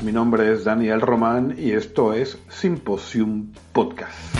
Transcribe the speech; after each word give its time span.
Buenas. 0.00 0.02
Mi 0.02 0.12
nombre 0.12 0.52
es 0.52 0.64
Daniel 0.64 1.00
Román 1.00 1.54
y 1.58 1.72
esto 1.72 2.12
es 2.12 2.38
Symposium 2.48 3.52
Podcast. 3.72 4.36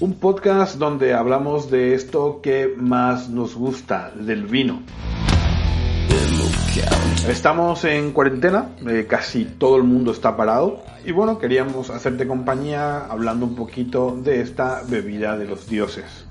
Un 0.00 0.14
podcast 0.14 0.76
donde 0.76 1.14
hablamos 1.14 1.70
de 1.70 1.94
esto 1.94 2.40
que 2.42 2.74
más 2.76 3.28
nos 3.28 3.54
gusta, 3.54 4.12
del 4.14 4.46
vino. 4.46 4.82
Estamos 7.28 7.84
en 7.84 8.12
cuarentena, 8.12 8.70
eh, 8.86 9.06
casi 9.08 9.44
todo 9.44 9.76
el 9.76 9.84
mundo 9.84 10.12
está 10.12 10.36
parado 10.36 10.82
y 11.06 11.12
bueno, 11.12 11.38
queríamos 11.38 11.88
hacerte 11.88 12.26
compañía 12.26 13.06
hablando 13.06 13.46
un 13.46 13.54
poquito 13.54 14.14
de 14.14 14.42
esta 14.42 14.82
bebida 14.86 15.38
de 15.38 15.46
los 15.46 15.66
dioses. 15.66 16.26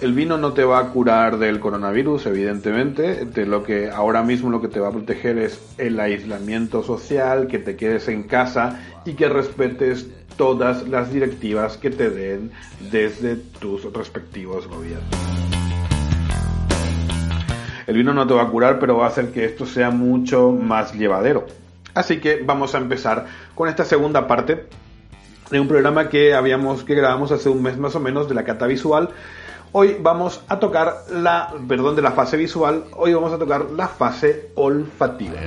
El 0.00 0.14
vino 0.14 0.38
no 0.38 0.54
te 0.54 0.64
va 0.64 0.78
a 0.78 0.88
curar 0.88 1.38
del 1.38 1.60
coronavirus, 1.60 2.26
evidentemente. 2.26 3.26
De 3.26 3.44
lo 3.44 3.62
que 3.62 3.90
ahora 3.90 4.22
mismo 4.22 4.50
lo 4.50 4.60
que 4.60 4.68
te 4.68 4.80
va 4.80 4.88
a 4.88 4.92
proteger 4.92 5.38
es 5.38 5.60
el 5.78 6.00
aislamiento 6.00 6.82
social, 6.82 7.46
que 7.46 7.58
te 7.58 7.76
quedes 7.76 8.08
en 8.08 8.22
casa 8.22 8.80
y 9.04 9.12
que 9.12 9.28
respetes 9.28 10.08
todas 10.36 10.88
las 10.88 11.12
directivas 11.12 11.76
que 11.76 11.90
te 11.90 12.08
den 12.08 12.50
desde 12.90 13.36
tus 13.36 13.92
respectivos 13.92 14.66
gobiernos. 14.66 15.10
El 17.86 17.96
vino 17.96 18.14
no 18.14 18.26
te 18.26 18.34
va 18.34 18.42
a 18.44 18.48
curar, 18.48 18.78
pero 18.78 18.96
va 18.96 19.04
a 19.04 19.08
hacer 19.08 19.32
que 19.32 19.44
esto 19.44 19.66
sea 19.66 19.90
mucho 19.90 20.50
más 20.50 20.94
llevadero. 20.94 21.46
Así 21.92 22.20
que 22.20 22.40
vamos 22.42 22.74
a 22.74 22.78
empezar 22.78 23.26
con 23.54 23.68
esta 23.68 23.84
segunda 23.84 24.26
parte 24.26 24.66
de 25.50 25.60
un 25.60 25.68
programa 25.68 26.08
que 26.08 26.32
habíamos 26.34 26.84
que 26.84 26.94
grabamos 26.94 27.32
hace 27.32 27.48
un 27.48 27.62
mes 27.62 27.76
más 27.76 27.94
o 27.96 28.00
menos 28.00 28.28
de 28.28 28.34
la 28.34 28.44
cata 28.44 28.66
visual. 28.66 29.10
Hoy 29.72 29.98
vamos 30.00 30.42
a 30.48 30.58
tocar 30.58 31.04
la, 31.12 31.54
perdón, 31.68 31.94
de 31.94 32.02
la 32.02 32.10
fase 32.10 32.36
visual. 32.36 32.86
Hoy 32.96 33.14
vamos 33.14 33.32
a 33.32 33.38
tocar 33.38 33.70
la 33.70 33.86
fase 33.86 34.50
olfativa. 34.56 35.40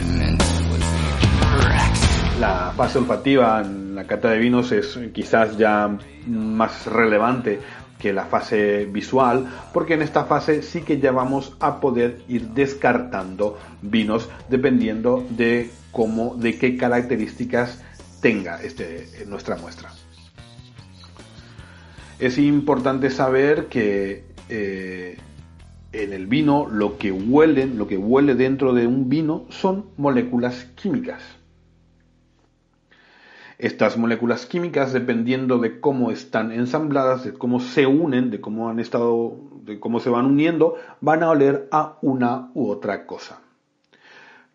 La 2.40 2.72
fase 2.74 3.00
olfativa 3.00 3.62
en 3.62 3.96
la 3.96 4.08
cata 4.08 4.30
de 4.30 4.40
vinos 4.40 4.72
es 4.72 4.98
quizás 5.14 5.58
ya 5.58 5.98
más 6.26 6.88
relevante 6.88 7.60
que 8.00 8.14
la 8.14 8.24
fase 8.24 8.86
visual, 8.86 9.46
porque 9.74 9.96
en 9.96 10.02
esta 10.02 10.24
fase 10.24 10.62
sí 10.62 10.84
que 10.84 11.02
ya 11.02 11.12
vamos 11.12 11.58
a 11.60 11.82
poder 11.82 12.22
ir 12.30 12.48
descartando 12.50 13.58
vinos 13.82 14.30
dependiendo 14.48 15.26
de 15.32 15.70
cómo, 15.92 16.36
de 16.36 16.58
qué 16.58 16.78
características 16.78 17.84
tenga 18.22 18.62
este, 18.62 19.26
nuestra 19.28 19.58
muestra. 19.58 19.92
Es 22.20 22.38
importante 22.38 23.10
saber 23.10 23.68
que 23.68 24.24
eh, 24.50 25.18
en 25.92 26.14
el 26.14 26.28
vino 26.28 26.68
lo 26.70 26.98
que 26.98 27.12
huelen, 27.12 27.78
lo 27.78 27.88
que 27.88 27.98
huele 27.98 28.36
dentro 28.36 28.74
de 28.74 28.88
un 28.88 29.10
vino 29.10 29.46
son 29.50 29.86
moléculas 29.98 30.66
químicas. 30.76 31.22
Estas 33.58 33.98
moléculas 33.98 34.46
químicas, 34.46 34.92
dependiendo 34.92 35.60
de 35.60 35.80
cómo 35.80 36.12
están 36.12 36.52
ensambladas, 36.52 37.24
de 37.24 37.34
cómo 37.34 37.60
se 37.60 37.86
unen, 37.86 38.32
de 38.32 38.42
cómo 38.42 38.70
han 38.70 38.80
estado, 38.80 39.38
de 39.62 39.80
cómo 39.80 40.00
se 40.00 40.10
van 40.10 40.26
uniendo, 40.26 40.76
van 41.00 41.24
a 41.24 41.30
oler 41.30 41.68
a 41.72 41.98
una 42.02 42.50
u 42.56 42.70
otra 42.70 43.06
cosa. 43.06 43.43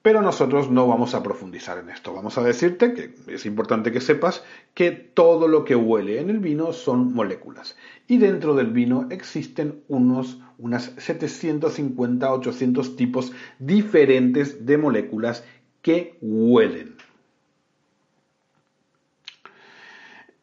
Pero 0.02 0.22
nosotros 0.22 0.70
no 0.70 0.86
vamos 0.86 1.14
a 1.14 1.22
profundizar 1.22 1.78
en 1.78 1.88
esto. 1.90 2.14
Vamos 2.14 2.38
a 2.38 2.42
decirte 2.42 2.94
que 2.94 3.14
es 3.26 3.46
importante 3.46 3.90
que 3.90 4.00
sepas 4.00 4.44
que 4.74 4.92
todo 4.92 5.48
lo 5.48 5.64
que 5.64 5.74
huele 5.74 6.20
en 6.20 6.30
el 6.30 6.38
vino 6.38 6.72
son 6.72 7.12
moléculas. 7.12 7.76
Y 8.06 8.18
dentro 8.18 8.54
del 8.54 8.68
vino 8.68 9.08
existen 9.10 9.82
unos, 9.88 10.40
unas 10.58 10.94
750-800 10.96 12.94
tipos 12.94 13.32
diferentes 13.58 14.64
de 14.66 14.78
moléculas 14.78 15.42
que 15.82 16.16
huelen. 16.20 16.97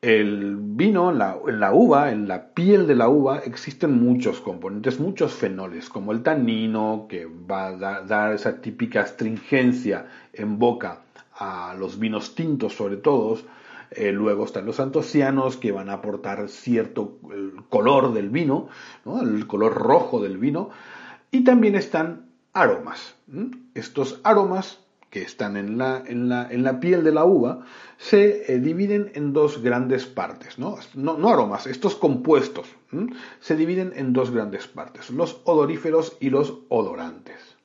El 0.05 0.57
vino, 0.59 1.09
en 1.09 1.17
la, 1.17 1.73
uva, 1.73 2.11
en 2.11 2.27
la 2.27 2.53
piel 2.53 2.85
de 2.85 2.93
la 2.93 3.09
uva, 3.09 3.39
existen 3.39 3.99
muchos 3.99 4.39
componentes, 4.39 4.99
muchos 4.99 5.33
fenoles, 5.33 5.89
como 5.89 6.11
el 6.11 6.21
tanino, 6.21 7.07
que 7.09 7.25
va 7.25 7.69
a 7.69 8.01
dar 8.03 8.33
esa 8.33 8.61
típica 8.61 9.01
astringencia 9.01 10.05
en 10.31 10.59
boca 10.59 11.01
a 11.33 11.75
los 11.79 11.97
vinos 11.97 12.35
tintos 12.35 12.75
sobre 12.75 12.97
todo. 12.97 13.39
Eh, 13.89 14.11
luego 14.11 14.45
están 14.45 14.67
los 14.67 14.79
antocianos, 14.79 15.57
que 15.57 15.71
van 15.71 15.89
a 15.89 15.93
aportar 15.93 16.49
cierto 16.49 17.17
color 17.69 18.13
del 18.13 18.29
vino, 18.29 18.67
el 19.05 19.47
color 19.47 19.73
rojo 19.73 20.21
del 20.21 20.37
vino. 20.37 20.69
Y 21.31 21.43
también 21.43 21.73
están 21.73 22.29
aromas. 22.53 23.15
Estos 23.73 24.21
aromas 24.23 24.84
que 25.09 25.21
están 25.21 25.55
en 25.57 25.77
la, 25.77 26.03
en 26.05 26.29
la, 26.29 26.47
en 26.49 26.63
la 26.63 26.79
piel 26.79 27.03
de 27.03 27.11
la 27.11 27.25
uva 27.25 27.65
se 27.97 28.51
eh, 28.51 28.59
dividen 28.59 29.11
en 29.15 29.33
dos 29.33 29.61
grandes 29.61 30.05
partes, 30.05 30.59
¿no? 30.59 30.77
No, 30.93 31.29
aromas, 31.29 31.67
estos 31.67 31.95
compuestos 31.95 32.67
se 33.39 33.55
dividen 33.55 33.93
en 33.95 34.13
dos 34.13 34.31
grandes 34.31 34.67
partes, 34.67 35.09
los 35.09 35.41
odoríferos 35.45 36.17
y 36.19 36.29
los 36.29 36.59
odorantes. 36.69 37.55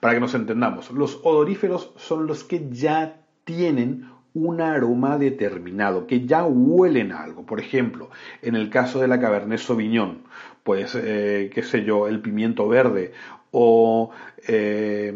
Para 0.00 0.14
que 0.14 0.20
nos 0.20 0.34
entendamos, 0.34 0.90
los 0.90 1.20
odoríferos 1.22 1.92
son 1.96 2.26
los 2.26 2.44
que 2.44 2.68
ya 2.70 3.22
tienen 3.44 4.10
un 4.34 4.60
aroma 4.60 5.18
determinado, 5.18 6.06
que 6.06 6.26
ya 6.26 6.44
huelen 6.44 7.12
a 7.12 7.22
algo. 7.22 7.44
Por 7.44 7.60
ejemplo, 7.60 8.10
en 8.40 8.56
el 8.56 8.70
caso 8.70 9.00
de 9.00 9.08
la 9.08 9.20
Cabernet 9.20 9.58
Sauvignon, 9.58 10.22
pues, 10.62 10.94
eh, 10.94 11.50
qué 11.52 11.62
sé 11.62 11.84
yo, 11.84 12.08
el 12.08 12.20
pimiento 12.20 12.68
verde 12.68 13.12
o 13.52 14.10
eh, 14.48 15.12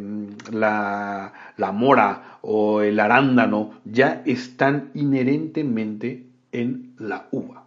la, 0.53 1.33
la 1.57 1.73
mora 1.73 2.39
o 2.43 2.83
el 2.83 3.01
arándano 3.01 3.81
ya 3.85 4.23
están 4.25 4.91
inherentemente 4.95 6.27
en 6.53 6.95
la 6.99 7.27
uva. 7.33 7.65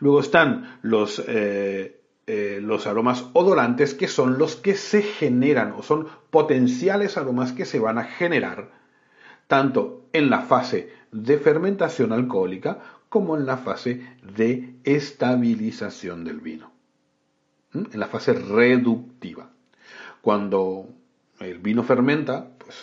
Luego 0.00 0.20
están 0.20 0.78
los, 0.82 1.22
eh, 1.26 2.00
eh, 2.26 2.60
los 2.62 2.86
aromas 2.86 3.26
odorantes 3.32 3.94
que 3.94 4.08
son 4.08 4.38
los 4.38 4.56
que 4.56 4.74
se 4.74 5.02
generan 5.02 5.72
o 5.72 5.82
son 5.82 6.06
potenciales 6.30 7.16
aromas 7.16 7.52
que 7.52 7.64
se 7.64 7.80
van 7.80 7.98
a 7.98 8.04
generar 8.04 8.70
tanto 9.48 10.04
en 10.12 10.30
la 10.30 10.42
fase 10.42 10.92
de 11.10 11.38
fermentación 11.38 12.12
alcohólica 12.12 12.78
como 13.08 13.36
en 13.36 13.46
la 13.46 13.56
fase 13.56 14.06
de 14.36 14.74
estabilización 14.84 16.24
del 16.24 16.40
vino 16.40 16.77
en 17.74 18.00
la 18.00 18.06
fase 18.06 18.32
reductiva. 18.32 19.50
Cuando 20.20 20.88
el 21.40 21.58
vino 21.58 21.82
fermenta, 21.82 22.48
pues 22.58 22.76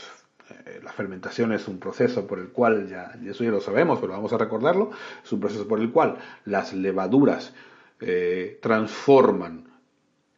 eh, 0.66 0.79
la 0.84 0.91
fermentación 0.91 1.52
es 1.53 1.67
un 1.67 1.79
proceso 1.79 2.26
por 2.28 2.40
el 2.40 2.49
cual, 2.49 2.87
ya, 2.87 3.17
eso 3.26 3.43
ya 3.43 3.52
lo 3.52 3.61
sabemos, 3.61 3.99
pero 3.99 4.14
vamos 4.14 4.34
a 4.34 4.37
recordarlo, 4.37 4.91
es 5.23 5.32
un 5.32 5.40
proceso 5.40 5.67
por 5.67 5.79
el 5.79 5.91
cual 5.91 6.17
las 6.46 6.73
levaduras 6.73 7.53
eh, 7.99 8.59
transforman 8.61 9.70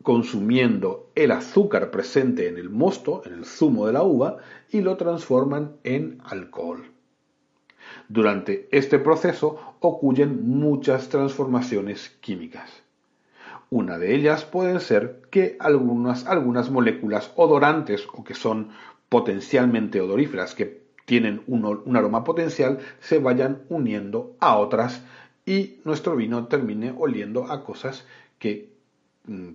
consumiendo 0.04 1.12
el 1.16 1.32
azúcar 1.32 1.92
presente 1.92 2.48
en 2.48 2.58
el 2.58 2.70
mosto, 2.70 3.24
en 3.26 3.34
el 3.34 3.46
zumo 3.46 3.88
de 3.88 3.94
la 3.94 4.04
uva, 4.04 4.38
y 4.70 4.80
lo 4.80 4.96
transforman 4.96 5.76
en 5.84 6.22
alcohol. 6.24 6.86
Durante 8.08 8.70
este 8.72 9.00
proceso 9.00 9.76
ocurren 9.82 10.48
muchas 10.48 11.10
transformaciones 11.10 12.10
químicas. 12.22 12.87
Una 13.70 13.98
de 13.98 14.16
ellas 14.16 14.46
puede 14.46 14.80
ser 14.80 15.22
que 15.30 15.58
algunas, 15.60 16.26
algunas 16.26 16.70
moléculas 16.70 17.32
odorantes 17.36 18.08
o 18.14 18.24
que 18.24 18.34
son 18.34 18.70
potencialmente 19.10 20.00
odoríferas, 20.00 20.56
que 20.56 20.88
tienen 21.06 21.42
un, 21.48 21.96
aroma 21.96 22.24
potencial, 22.24 22.80
se 23.00 23.20
vayan 23.20 23.64
uniendo 23.70 24.36
a 24.40 24.58
otras 24.58 25.02
y 25.46 25.80
nuestro 25.86 26.16
vino 26.16 26.48
termine 26.48 26.94
oliendo 26.98 27.50
a 27.50 27.64
cosas 27.64 28.06
que 28.40 28.70
mm, 29.26 29.50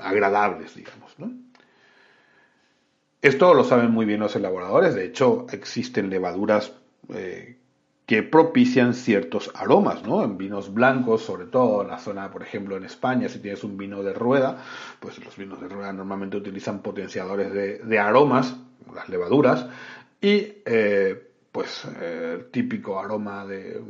agradables, 0.00 0.74
digamos. 0.76 1.16
Esto 3.20 3.54
lo 3.54 3.64
saben 3.64 3.90
muy 3.90 4.06
bien 4.06 4.20
los 4.20 4.34
elaboradores, 4.34 4.94
de 4.94 5.04
hecho 5.04 5.46
existen 5.52 6.10
levaduras 6.10 6.72
eh, 7.14 7.56
que 8.06 8.22
propician 8.22 8.94
ciertos 8.94 9.50
aromas, 9.54 10.02
¿no? 10.04 10.24
En 10.24 10.36
vinos 10.36 10.74
blancos, 10.74 11.22
sobre 11.22 11.46
todo 11.46 11.82
en 11.82 11.88
la 11.88 11.98
zona, 11.98 12.30
por 12.30 12.42
ejemplo, 12.42 12.76
en 12.76 12.84
España, 12.84 13.28
si 13.28 13.38
tienes 13.38 13.62
un 13.64 13.76
vino 13.76 14.02
de 14.02 14.12
rueda, 14.12 14.62
pues 14.98 15.24
los 15.24 15.36
vinos 15.36 15.60
de 15.60 15.68
rueda 15.68 15.92
normalmente 15.92 16.36
utilizan 16.36 16.82
potenciadores 16.82 17.52
de, 17.52 17.98
aromas, 17.98 18.56
las 18.94 19.08
levaduras, 19.08 19.66
y 20.20 20.52
eh, 20.64 21.30
pues 21.52 21.84
el 21.84 21.92
eh, 22.00 22.46
típico 22.50 22.98
aroma 22.98 23.46
de 23.46 23.80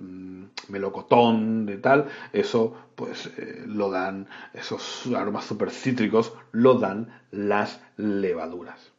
mm, 0.00 0.44
melocotón, 0.68 1.64
de 1.64 1.78
tal, 1.78 2.06
eso 2.32 2.74
pues 2.94 3.30
eh, 3.38 3.64
lo 3.66 3.90
dan, 3.90 4.28
esos 4.52 5.08
aromas 5.14 5.44
super 5.44 5.70
cítricos 5.70 6.32
lo 6.52 6.74
dan 6.74 7.22
las 7.30 7.80
levaduras. 7.96 8.92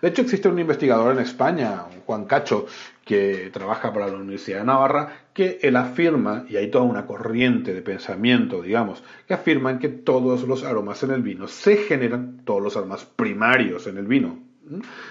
De 0.00 0.08
hecho, 0.08 0.22
existe 0.22 0.48
un 0.48 0.58
investigador 0.58 1.12
en 1.12 1.22
España, 1.22 1.86
Juan 2.06 2.24
Cacho, 2.26 2.66
que 3.08 3.48
trabaja 3.50 3.90
para 3.90 4.08
la 4.08 4.18
Universidad 4.18 4.58
de 4.58 4.66
Navarra, 4.66 5.28
que 5.32 5.58
él 5.62 5.76
afirma, 5.76 6.44
y 6.46 6.56
hay 6.56 6.70
toda 6.70 6.84
una 6.84 7.06
corriente 7.06 7.72
de 7.72 7.80
pensamiento, 7.80 8.60
digamos, 8.60 9.02
que 9.26 9.32
afirman 9.32 9.78
que 9.78 9.88
todos 9.88 10.46
los 10.46 10.62
aromas 10.62 11.02
en 11.04 11.12
el 11.12 11.22
vino 11.22 11.48
se 11.48 11.78
generan, 11.78 12.42
todos 12.44 12.62
los 12.62 12.76
aromas 12.76 13.06
primarios 13.06 13.86
en 13.86 13.96
el 13.96 14.06
vino, 14.06 14.40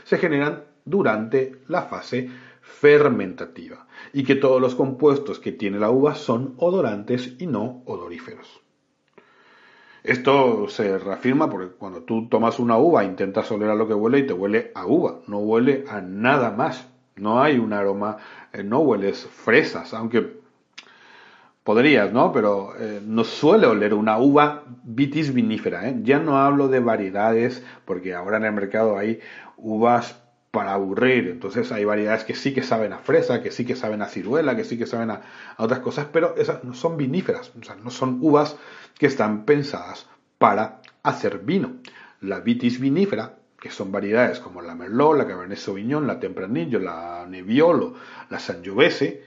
se 0.03 0.19
generan 0.19 0.65
durante 0.85 1.55
la 1.67 1.81
fase 1.81 2.29
fermentativa 2.61 3.87
y 4.13 4.23
que 4.23 4.35
todos 4.35 4.61
los 4.61 4.75
compuestos 4.75 5.39
que 5.39 5.51
tiene 5.51 5.79
la 5.79 5.89
uva 5.89 6.13
son 6.13 6.53
odorantes 6.57 7.33
y 7.39 7.47
no 7.47 7.81
odoríferos. 7.85 8.61
Esto 10.03 10.69
se 10.69 10.99
reafirma 10.99 11.49
porque 11.49 11.73
cuando 11.75 12.03
tú 12.03 12.29
tomas 12.29 12.59
una 12.59 12.77
uva 12.77 13.03
intentas 13.03 13.51
oler 13.51 13.71
a 13.71 13.75
lo 13.75 13.87
que 13.87 13.95
huele 13.95 14.19
y 14.19 14.27
te 14.27 14.33
huele 14.33 14.71
a 14.75 14.85
uva, 14.85 15.21
no 15.25 15.39
huele 15.39 15.85
a 15.89 15.99
nada 15.99 16.51
más. 16.51 16.87
No 17.17 17.41
hay 17.41 17.57
un 17.57 17.73
aroma, 17.73 18.17
eh, 18.53 18.63
no 18.63 18.79
hueles 18.79 19.25
fresas, 19.25 19.93
aunque 19.93 20.37
podrías, 21.63 22.13
¿no? 22.13 22.31
Pero 22.31 22.73
eh, 22.79 23.01
no 23.05 23.23
suele 23.23 23.67
oler 23.67 23.93
una 23.93 24.17
uva 24.19 24.63
vitis 24.83 25.33
vinífera. 25.33 25.89
¿eh? 25.89 25.97
Ya 26.03 26.19
no 26.19 26.37
hablo 26.37 26.69
de 26.69 26.79
variedades, 26.79 27.63
porque 27.83 28.15
ahora 28.15 28.37
en 28.37 28.45
el 28.45 28.53
mercado 28.53 28.97
hay 28.97 29.19
uvas 29.57 30.23
para 30.51 30.73
aburrir. 30.73 31.27
Entonces 31.27 31.71
hay 31.71 31.85
variedades 31.85 32.23
que 32.23 32.35
sí 32.35 32.53
que 32.53 32.63
saben 32.63 32.93
a 32.93 32.99
fresa, 32.99 33.41
que 33.41 33.51
sí 33.51 33.65
que 33.65 33.75
saben 33.75 34.01
a 34.01 34.07
ciruela, 34.07 34.55
que 34.55 34.63
sí 34.63 34.77
que 34.77 34.85
saben 34.85 35.11
a, 35.11 35.21
otras 35.57 35.79
cosas, 35.81 36.07
pero 36.11 36.35
esas 36.37 36.63
no 36.63 36.73
son 36.73 36.97
viníferas, 36.97 37.51
o 37.59 37.63
sea, 37.63 37.75
no 37.75 37.91
son 37.91 38.19
uvas 38.21 38.55
que 38.97 39.07
están 39.07 39.45
pensadas 39.45 40.07
para 40.37 40.81
hacer 41.03 41.39
vino. 41.39 41.73
La 42.21 42.39
vitis 42.39 42.79
vinífera, 42.79 43.36
que 43.59 43.71
son 43.71 43.91
variedades 43.91 44.39
como 44.39 44.61
la 44.61 44.75
Merlot, 44.75 45.17
la 45.17 45.27
Cabernet 45.27 45.57
Sauvignon, 45.57 46.07
la 46.07 46.19
Tempranillo, 46.19 46.79
la 46.79 47.25
Nebbiolo, 47.27 47.95
la 48.29 48.39
Sangiovese, 48.39 49.23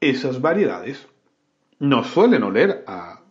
esas 0.00 0.40
variedades 0.40 1.06
no 1.78 2.04
suelen 2.04 2.42
oler 2.42 2.84
a 2.86 3.22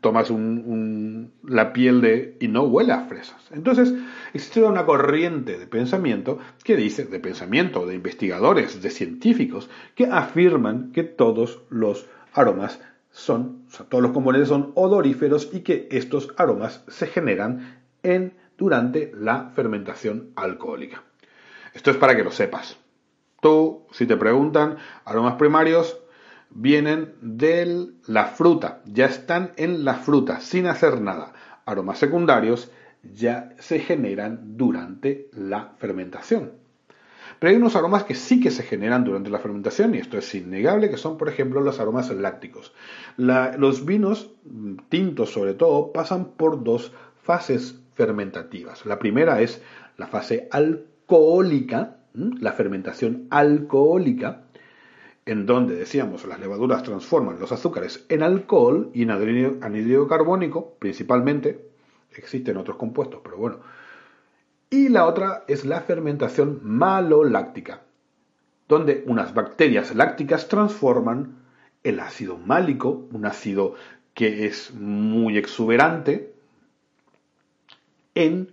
tomas 0.00 0.30
la 0.30 1.72
piel 1.72 2.00
de 2.02 2.36
y 2.40 2.48
no 2.48 2.64
huele 2.64 2.92
a 2.92 3.06
fresas. 3.06 3.48
Entonces, 3.50 3.94
existe 4.34 4.62
una 4.62 4.84
corriente 4.84 5.58
de 5.58 5.66
pensamiento 5.66 6.38
que 6.62 6.76
dice, 6.76 7.06
de 7.06 7.18
pensamiento, 7.18 7.86
de 7.86 7.94
investigadores, 7.94 8.82
de 8.82 8.90
científicos, 8.90 9.70
que 9.94 10.06
afirman 10.06 10.92
que 10.92 11.02
todos 11.02 11.62
los 11.70 12.06
aromas 12.34 12.80
son, 13.10 13.64
o 13.68 13.70
sea, 13.70 13.86
todos 13.86 14.02
los 14.02 14.12
componentes 14.12 14.48
son 14.48 14.72
odoríferos 14.74 15.48
y 15.52 15.60
que 15.60 15.88
estos 15.90 16.34
aromas 16.36 16.84
se 16.88 17.06
generan 17.06 17.82
en, 18.02 18.34
durante 18.58 19.12
la 19.14 19.50
fermentación 19.54 20.32
alcohólica. 20.36 21.04
Esto 21.72 21.90
es 21.90 21.96
para 21.96 22.16
que 22.16 22.24
lo 22.24 22.32
sepas. 22.32 22.76
Tú, 23.40 23.86
si 23.92 24.06
te 24.06 24.16
preguntan 24.16 24.76
aromas 25.04 25.36
primarios, 25.36 25.96
vienen 26.50 27.14
de 27.20 27.92
la 28.06 28.26
fruta, 28.26 28.82
ya 28.84 29.06
están 29.06 29.52
en 29.56 29.84
la 29.84 29.94
fruta 29.94 30.40
sin 30.40 30.66
hacer 30.66 31.00
nada. 31.00 31.32
Aromas 31.64 31.98
secundarios 31.98 32.70
ya 33.02 33.50
se 33.58 33.78
generan 33.78 34.56
durante 34.56 35.30
la 35.32 35.74
fermentación. 35.78 36.52
Pero 37.38 37.50
hay 37.50 37.56
unos 37.56 37.76
aromas 37.76 38.02
que 38.02 38.16
sí 38.16 38.40
que 38.40 38.50
se 38.50 38.64
generan 38.64 39.04
durante 39.04 39.30
la 39.30 39.38
fermentación 39.38 39.94
y 39.94 39.98
esto 39.98 40.18
es 40.18 40.34
innegable, 40.34 40.90
que 40.90 40.96
son 40.96 41.16
por 41.16 41.28
ejemplo 41.28 41.60
los 41.60 41.78
aromas 41.78 42.10
lácticos. 42.10 42.74
los 43.16 43.84
vinos 43.84 44.32
tintos 44.88 45.30
sobre 45.30 45.54
todo 45.54 45.92
pasan 45.92 46.32
por 46.32 46.64
dos 46.64 46.92
fases 47.22 47.78
fermentativas. 47.98 48.86
La 48.86 49.00
primera 49.00 49.40
es 49.40 49.60
la 49.96 50.06
fase 50.06 50.48
alcohólica, 50.52 51.96
la 52.14 52.52
fermentación 52.52 53.26
alcohólica, 53.28 54.44
en 55.26 55.46
donde 55.46 55.74
decíamos 55.74 56.24
las 56.24 56.38
levaduras 56.38 56.84
transforman 56.84 57.40
los 57.40 57.50
azúcares 57.50 58.06
en 58.08 58.22
alcohol 58.22 58.90
y 58.94 59.02
en 59.02 59.10
anhídrido 59.10 60.06
carbónico, 60.06 60.76
principalmente, 60.78 61.70
existen 62.16 62.56
otros 62.56 62.76
compuestos, 62.76 63.20
pero 63.24 63.36
bueno. 63.36 63.58
Y 64.70 64.90
la 64.90 65.04
otra 65.04 65.42
es 65.48 65.64
la 65.64 65.80
fermentación 65.80 66.60
maloláctica, 66.62 67.82
donde 68.68 69.02
unas 69.08 69.34
bacterias 69.34 69.92
lácticas 69.96 70.46
transforman 70.46 71.38
el 71.82 71.98
ácido 71.98 72.38
málico, 72.38 73.08
un 73.10 73.26
ácido 73.26 73.74
que 74.14 74.46
es 74.46 74.72
muy 74.72 75.36
exuberante, 75.36 76.37
en 78.18 78.50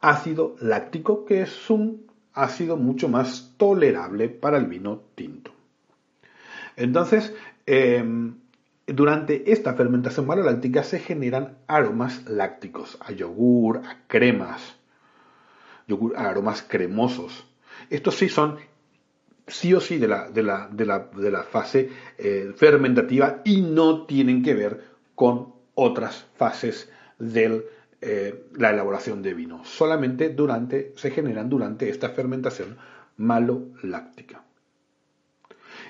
ácido 0.00 0.54
láctico, 0.60 1.24
que 1.24 1.42
es 1.42 1.68
un 1.68 2.06
ácido 2.32 2.76
mucho 2.76 3.08
más 3.08 3.54
tolerable 3.56 4.28
para 4.28 4.56
el 4.56 4.66
vino 4.66 5.02
tinto. 5.16 5.50
Entonces, 6.76 7.34
em, 7.66 8.36
durante 8.86 9.50
esta 9.52 9.74
fermentación 9.74 10.26
maloláctica 10.26 10.84
se 10.84 11.00
generan 11.00 11.58
aromas 11.66 12.24
lácticos, 12.28 12.98
a 13.00 13.10
yogur, 13.10 13.78
a 13.78 14.06
cremas, 14.06 14.76
a 16.16 16.28
aromas 16.28 16.62
cremosos. 16.62 17.44
Estos 17.90 18.14
sí 18.14 18.28
son 18.28 18.58
sí 19.48 19.74
o 19.74 19.80
sí 19.80 19.98
de 19.98 20.06
la, 20.06 21.46
fase 21.50 21.90
eh, 22.16 22.52
fermentativa 22.56 23.42
y 23.44 23.60
no 23.62 24.06
tienen 24.06 24.44
que 24.44 24.54
ver 24.54 24.84
con 25.16 25.52
otras 25.74 26.26
fases 26.36 26.88
de 27.18 27.79
eh, 28.02 28.46
la 28.56 28.70
elaboración 28.70 29.22
de 29.22 29.34
vino. 29.34 29.64
Solamente 29.64 30.30
durante, 30.30 30.92
se 30.96 31.10
generan 31.10 31.48
durante 31.48 31.88
esta 31.88 32.10
fermentación 32.10 32.78
maloláctica. 33.16 34.42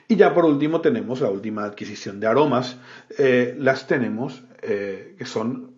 Y 0.09 0.17
ya 0.17 0.35
por 0.35 0.45
último 0.45 0.81
tenemos 0.81 1.21
la 1.21 1.31
última 1.31 1.65
adquisición 1.65 2.19
de 2.19 2.27
aromas. 2.27 2.79
Eh, 3.17 3.55
las 3.59 3.87
tenemos 3.87 4.43
eh, 4.63 5.15
que 5.17 5.25
son 5.25 5.71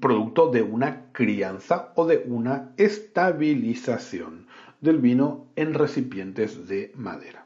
producto 0.00 0.50
de 0.50 0.62
una 0.62 1.12
crianza 1.12 1.92
o 1.94 2.06
de 2.06 2.24
una 2.26 2.72
estabilización 2.76 4.46
del 4.80 4.98
vino 4.98 5.46
en 5.56 5.74
recipientes 5.74 6.68
de 6.68 6.92
madera. 6.96 7.45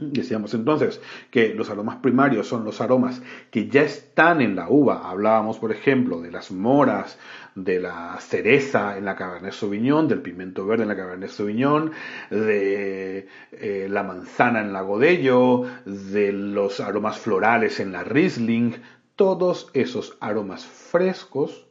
Decíamos 0.00 0.54
entonces 0.54 0.98
que 1.30 1.54
los 1.54 1.68
aromas 1.68 1.96
primarios 1.96 2.48
son 2.48 2.64
los 2.64 2.80
aromas 2.80 3.20
que 3.50 3.68
ya 3.68 3.82
están 3.82 4.40
en 4.40 4.56
la 4.56 4.70
uva. 4.70 5.10
Hablábamos, 5.10 5.58
por 5.58 5.72
ejemplo, 5.72 6.22
de 6.22 6.30
las 6.30 6.50
moras, 6.50 7.18
de 7.54 7.80
la 7.80 8.16
cereza 8.18 8.96
en 8.96 9.04
la 9.04 9.14
Cabernet 9.14 9.52
Sauvignon, 9.52 10.08
del 10.08 10.22
pimiento 10.22 10.64
verde 10.64 10.84
en 10.84 10.88
la 10.88 10.96
Cabernet 10.96 11.28
Sauvignon, 11.28 11.90
de 12.30 13.28
eh, 13.52 13.88
la 13.90 14.02
manzana 14.02 14.62
en 14.62 14.72
la 14.72 14.80
Godello, 14.80 15.64
de 15.84 16.32
los 16.32 16.80
aromas 16.80 17.18
florales 17.18 17.78
en 17.78 17.92
la 17.92 18.02
Riesling. 18.02 18.76
Todos 19.16 19.68
esos 19.74 20.16
aromas 20.20 20.64
frescos 20.64 21.66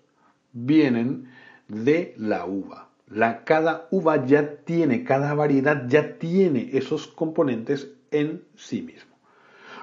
vienen 0.54 1.32
de 1.68 2.14
la 2.18 2.46
uva. 2.46 2.90
La, 3.08 3.44
cada 3.44 3.88
uva 3.90 4.24
ya 4.24 4.58
tiene, 4.58 5.04
cada 5.04 5.34
variedad 5.34 5.88
ya 5.88 6.20
tiene 6.20 6.70
esos 6.74 7.08
componentes 7.08 7.92
en 8.12 8.44
sí 8.56 8.82
mismo. 8.82 9.18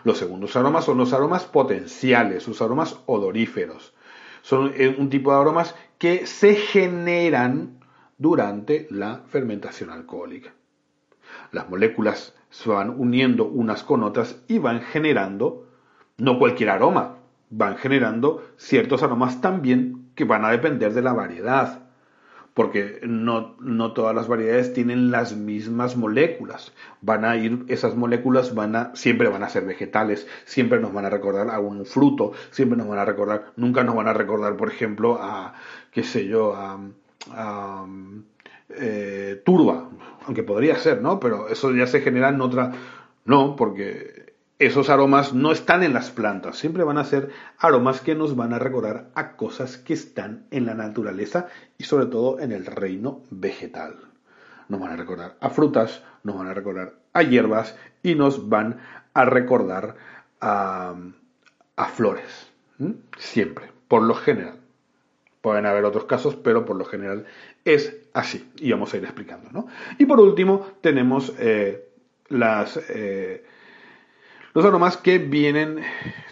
Los 0.05 0.19
segundos 0.19 0.55
aromas 0.57 0.85
son 0.85 0.99
los 0.99 1.13
aromas 1.13 1.45
potenciales, 1.45 2.47
los 2.47 2.63
aromas 2.63 3.01
odoríferos. 3.07 3.95
Son 4.43 4.73
eh, 4.77 4.95
un 4.97 5.11
tipo 5.11 5.33
de 5.33 5.41
aromas 5.41 5.75
que 5.99 6.27
se 6.27 6.55
generan 6.55 7.81
durante 8.19 8.87
la 8.91 9.23
fermentación 9.29 9.91
alcohólica. 9.91 10.55
Las 11.53 11.69
moléculas 11.69 12.35
se 12.51 12.71
van 12.71 12.91
uniendo 12.91 13.47
unas 13.47 13.83
con 13.83 14.03
otras 14.03 14.43
y 14.49 14.59
van 14.59 14.81
generando, 14.81 15.67
no 16.19 16.39
cualquier 16.39 16.71
aroma, 16.71 17.17
van 17.51 17.77
generando 17.77 18.45
ciertos 18.57 19.03
aromas 19.03 19.41
también 19.41 20.11
que 20.15 20.25
van 20.25 20.45
a 20.45 20.51
depender 20.51 20.93
de 20.95 21.03
la 21.03 21.13
variedad 21.13 21.86
porque 22.57 23.01
no, 23.03 23.55
no, 23.61 23.93
todas 23.93 24.15
las 24.15 24.29
variedades 24.29 24.73
tienen 24.73 25.11
las 25.11 25.37
mismas 25.37 25.95
moléculas. 25.95 26.73
Van 27.03 27.27
a 27.27 27.37
ir, 27.37 27.67
esas 27.69 27.95
moléculas 27.95 28.55
van 28.55 28.75
a, 28.75 28.97
siempre 28.97 29.29
van 29.29 29.43
a 29.43 29.51
ser 29.51 29.67
vegetales, 29.67 30.27
siempre 30.47 30.81
nos 30.81 30.95
van 30.95 31.05
a 31.05 31.11
recordar 31.11 31.51
a 31.51 31.61
un 31.61 31.85
fruto, 31.85 32.33
siempre 32.51 32.79
nos 32.79 32.89
van 32.89 32.99
a 32.99 33.05
recordar, 33.05 33.53
nunca 33.57 33.85
nos 33.85 33.95
van 33.95 34.09
a 34.09 34.15
recordar, 34.15 34.57
por 34.57 34.71
ejemplo, 34.71 35.19
a, 35.21 35.53
qué 35.93 36.03
sé 36.03 36.27
yo, 36.27 36.55
a, 36.57 37.87
eh, 38.71 39.43
turba, 39.45 39.91
aunque 40.25 40.43
podría 40.43 40.77
ser, 40.77 41.03
¿no? 41.03 41.21
Pero 41.21 41.49
eso 41.49 41.75
ya 41.75 41.87
se 41.87 42.01
genera 42.01 42.31
en 42.31 42.41
otra... 42.41 42.73
No, 43.27 43.55
porque 43.55 44.26
esos 44.59 44.89
aromas 44.89 45.35
no 45.35 45.53
están 45.53 45.83
en 45.83 45.93
las 45.93 46.11
plantas, 46.11 46.57
siempre 46.57 46.83
van 46.83 46.99
a 46.99 47.05
ser 47.05 47.31
aromas 47.59 48.01
que 48.01 48.15
nos 48.15 48.37
van 48.37 48.55
a 48.55 48.59
recordar 48.59 49.11
a 49.15 49.37
cosas 49.37 49.77
que 49.77 49.93
están 49.93 50.47
en 50.51 50.65
la 50.65 50.75
naturaleza 50.75 51.49
y 51.77 51.85
sobre 51.85 52.07
todo 52.07 52.41
en 52.41 52.53
el 52.53 52.65
reino 52.65 53.23
vegetal. 53.31 53.97
Nos 54.69 54.81
van 54.81 54.93
a 54.93 54.97
recordar 54.97 55.37
a 55.41 55.51
frutas, 55.51 56.03
nos 56.23 56.39
van 56.39 56.49
a 56.49 56.55
recordar 56.55 56.95
a 57.13 57.23
hierbas 57.23 57.77
y 58.03 58.15
nos 58.15 58.49
van 58.49 58.81
a 59.13 59.25
recordar 59.27 59.97
a, 60.41 60.95
flores. 61.95 62.51
Siempre, 63.19 63.71
por 63.89 64.03
lo 64.03 64.15
general. 64.15 64.59
Pueden 65.41 65.67
haber 65.67 65.85
otros 65.85 66.05
casos, 66.05 66.35
pero 66.35 66.65
por 66.65 66.77
lo 66.77 66.85
general 66.85 67.27
es 67.65 67.97
así. 68.13 68.51
Y 68.57 68.73
vamos 68.73 68.93
a 68.93 68.97
ir 68.97 69.05
explicando. 69.05 69.51
¿no? 69.53 69.67
Y 69.99 70.07
por 70.07 70.19
último, 70.19 70.67
tenemos 70.81 71.33
eh, 71.39 71.89
las... 72.29 72.79
Eh, 72.89 73.45
los 74.57 74.65
aromas 74.65 74.97
que 74.97 75.19
vienen 75.19 75.83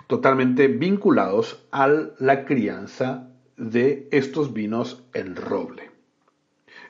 totalmente 0.06 0.66
vinculados 0.66 1.62
a 1.70 1.88
la 2.18 2.46
crianza 2.46 3.28
de 3.58 4.08
estos 4.12 4.54
vinos 4.54 5.04
en 5.12 5.36
roble. 5.36 5.90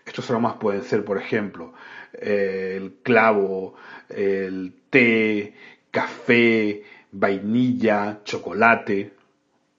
Estos 0.07 0.31
aromas 0.31 0.59
pueden 0.61 0.85
ser, 0.85 1.05
por 1.05 1.19
ejemplo, 1.19 1.73
el 2.12 2.99
clavo, 3.03 3.75
el 4.11 4.75
té, 4.91 5.55
café, 5.91 6.85
vainilla, 7.11 8.21
chocolate, 8.23 9.12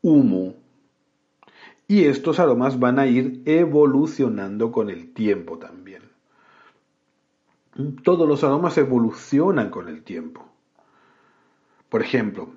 humo. 0.01 0.55
Y 1.87 2.03
estos 2.03 2.41
aromas 2.41 2.77
van 2.81 2.99
a 2.99 3.07
ir 3.07 3.43
evolucionando 3.45 4.73
con 4.73 4.89
el 4.89 5.13
tiempo 5.13 5.57
también. 5.57 6.01
Todos 8.03 8.27
los 8.27 8.43
aromas 8.43 8.77
evolucionan 8.77 9.69
con 9.69 9.87
el 9.87 10.03
tiempo. 10.03 10.49
Por 11.89 12.01
ejemplo, 12.01 12.49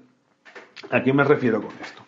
¿a 0.90 1.02
qué 1.02 1.12
me 1.12 1.24
refiero 1.24 1.62
con 1.62 1.72
esto? 1.80 2.02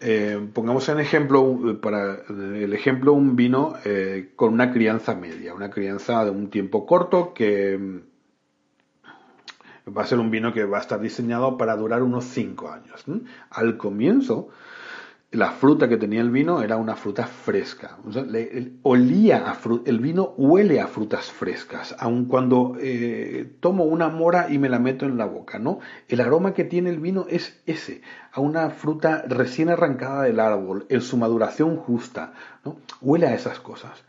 Eh, 0.00 0.48
pongamos 0.52 0.88
en 0.88 0.98
ejemplo, 1.00 1.78
para 1.80 2.18
el 2.28 2.72
ejemplo, 2.74 3.12
un 3.12 3.36
vino 3.36 3.74
eh, 3.84 4.32
con 4.36 4.52
una 4.52 4.72
crianza 4.72 5.14
media, 5.14 5.54
una 5.54 5.70
crianza 5.70 6.24
de 6.24 6.30
un 6.30 6.50
tiempo 6.50 6.84
corto 6.84 7.32
que 7.32 7.78
mm, 7.78 8.00
va 9.96 10.02
a 10.02 10.06
ser 10.06 10.18
un 10.18 10.30
vino 10.30 10.52
que 10.52 10.64
va 10.64 10.78
a 10.78 10.80
estar 10.80 11.00
diseñado 11.00 11.56
para 11.56 11.76
durar 11.76 12.02
unos 12.02 12.24
5 12.24 12.70
años. 12.70 13.04
Al 13.50 13.76
comienzo, 13.76 14.50
la 15.34 15.50
fruta 15.50 15.88
que 15.88 15.96
tenía 15.96 16.20
el 16.20 16.30
vino 16.30 16.62
era 16.62 16.76
una 16.76 16.94
fruta 16.94 17.26
fresca. 17.26 17.98
olía 18.82 19.50
a 19.50 19.58
el 19.84 19.98
vino 19.98 20.34
huele 20.36 20.80
a 20.80 20.86
frutas 20.86 21.30
frescas, 21.32 21.96
aun 21.98 22.26
cuando 22.26 22.76
eh, 22.80 23.56
tomo 23.60 23.84
una 23.84 24.08
mora 24.08 24.46
y 24.50 24.58
me 24.58 24.68
la 24.68 24.78
meto 24.78 25.06
en 25.06 25.18
la 25.18 25.26
boca, 25.26 25.58
¿no? 25.58 25.80
El 26.08 26.20
aroma 26.20 26.54
que 26.54 26.64
tiene 26.64 26.90
el 26.90 27.00
vino 27.00 27.26
es 27.28 27.60
ese, 27.66 28.02
a 28.32 28.40
una 28.40 28.70
fruta 28.70 29.24
recién 29.26 29.70
arrancada 29.70 30.22
del 30.22 30.38
árbol, 30.38 30.86
en 30.88 31.00
su 31.00 31.16
maduración 31.16 31.76
justa, 31.76 32.32
¿no? 32.64 32.76
Huele 33.00 33.26
a 33.26 33.34
esas 33.34 33.58
cosas. 33.58 34.04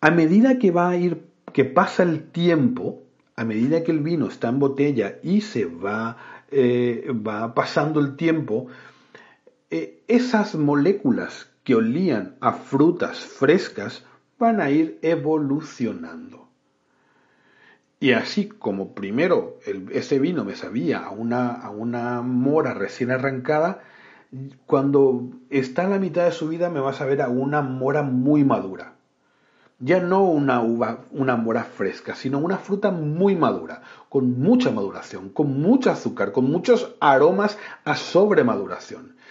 A 0.00 0.10
medida 0.10 0.58
que 0.58 0.70
va 0.70 0.90
a 0.90 0.96
ir, 0.96 1.24
que 1.52 1.64
pasa 1.64 2.04
el 2.04 2.30
tiempo, 2.30 3.02
a 3.34 3.44
medida 3.44 3.82
que 3.82 3.90
el 3.90 4.00
vino 4.00 4.26
está 4.28 4.48
en 4.48 4.60
botella 4.60 5.18
y 5.22 5.40
se 5.40 5.64
va, 5.64 6.16
eh, 6.52 7.10
va 7.12 7.54
pasando 7.54 7.98
el 7.98 8.14
tiempo, 8.14 8.68
esas 10.12 10.54
moléculas 10.56 11.48
que 11.64 11.74
olían 11.74 12.36
a 12.42 12.52
frutas 12.52 13.20
frescas 13.20 14.04
van 14.38 14.60
a 14.60 14.68
ir 14.68 14.98
evolucionando. 15.00 16.48
Y 17.98 18.12
así 18.12 18.46
como 18.46 18.94
primero 18.94 19.58
ese 19.90 20.18
vino 20.18 20.44
me 20.44 20.54
sabía 20.54 20.98
a 20.98 21.12
una, 21.12 21.52
a 21.52 21.70
una 21.70 22.20
mora 22.20 22.74
recién 22.74 23.10
arrancada, 23.10 23.80
cuando 24.66 25.30
está 25.48 25.84
en 25.84 25.90
la 25.90 25.98
mitad 25.98 26.26
de 26.26 26.32
su 26.32 26.46
vida 26.48 26.68
me 26.68 26.80
va 26.80 26.90
a 26.90 26.94
saber 26.94 27.22
a 27.22 27.30
una 27.30 27.62
mora 27.62 28.02
muy 28.02 28.44
madura. 28.44 28.92
Ya 29.78 29.98
no 30.00 30.24
una 30.24 30.60
uva, 30.60 31.06
una 31.10 31.36
mora 31.36 31.64
fresca, 31.64 32.14
sino 32.16 32.38
una 32.38 32.58
fruta 32.58 32.90
muy 32.90 33.34
madura, 33.34 33.80
con 34.10 34.38
mucha 34.38 34.70
maduración, 34.70 35.30
con 35.30 35.58
mucho 35.58 35.90
azúcar, 35.90 36.32
con 36.32 36.50
muchos 36.50 36.94
aromas 37.00 37.56
a 37.84 37.96
sobremaduración 37.96 39.21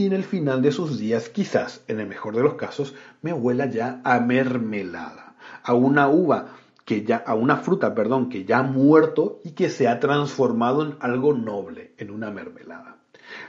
y 0.00 0.06
en 0.06 0.14
el 0.14 0.24
final 0.24 0.62
de 0.62 0.72
sus 0.72 0.98
días, 0.98 1.28
quizás, 1.28 1.84
en 1.86 2.00
el 2.00 2.06
mejor 2.06 2.34
de 2.34 2.42
los 2.42 2.54
casos, 2.54 2.94
me 3.20 3.34
huela 3.34 3.66
ya 3.66 4.00
a 4.02 4.18
mermelada, 4.18 5.34
a 5.62 5.74
una 5.74 6.08
uva 6.08 6.56
que 6.86 7.04
ya, 7.04 7.18
a 7.18 7.34
una 7.34 7.58
fruta, 7.58 7.94
perdón, 7.94 8.30
que 8.30 8.46
ya 8.46 8.60
ha 8.60 8.62
muerto 8.62 9.40
y 9.44 9.50
que 9.50 9.68
se 9.68 9.88
ha 9.88 10.00
transformado 10.00 10.86
en 10.86 10.96
algo 11.00 11.34
noble, 11.34 11.92
en 11.98 12.10
una 12.10 12.30
mermelada. 12.30 12.96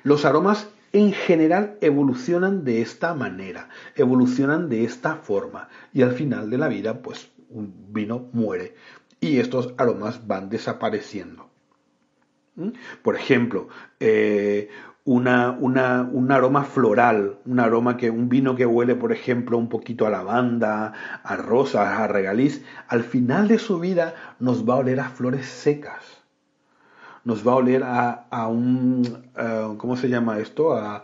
Los 0.04 0.26
aromas 0.26 0.68
en 0.92 1.14
general 1.14 1.78
evolucionan 1.80 2.66
de 2.66 2.82
esta 2.82 3.14
manera, 3.14 3.70
evolucionan 3.96 4.68
de 4.68 4.84
esta 4.84 5.16
forma 5.16 5.70
y 5.94 6.02
al 6.02 6.12
final 6.12 6.50
de 6.50 6.58
la 6.58 6.68
vida, 6.68 7.02
pues 7.02 7.30
un 7.50 7.74
vino 7.94 8.28
muere 8.34 8.76
y 9.22 9.40
estos 9.40 9.74
aromas 9.78 10.28
van 10.28 10.50
desapareciendo. 10.50 11.50
¿Mm? 12.56 12.72
Por 13.02 13.16
ejemplo, 13.16 13.70
eh, 14.02 14.70
una, 15.04 15.52
una, 15.52 16.04
un 16.04 16.32
aroma 16.32 16.64
floral, 16.64 17.40
un 17.46 17.60
aroma 17.60 17.98
que, 17.98 18.10
un 18.10 18.30
vino 18.30 18.56
que 18.56 18.66
huele, 18.66 18.96
por 18.96 19.12
ejemplo, 19.12 19.58
un 19.58 19.70
poquito 19.70 20.06
a 20.06 20.10
lavanda, 20.10 20.94
a 21.24 21.36
rosas, 21.36 22.00
a 22.00 22.08
regaliz, 22.08 22.64
al 22.88 23.04
final 23.04 23.48
de 23.48 23.58
su 23.58 23.80
vida 23.80 24.36
nos 24.40 24.68
va 24.68 24.76
a 24.76 24.78
oler 24.78 25.00
a 25.00 25.10
flores 25.10 25.48
secas. 25.48 26.04
Nos 27.24 27.48
va 27.48 27.54
a 27.54 27.56
oler 27.56 27.84
a, 27.84 28.28
a 28.30 28.48
un, 28.48 29.04
¿cómo 29.78 29.96
se 29.96 30.10
llama 30.10 30.40
esto? 30.40 30.74
A, 30.74 31.04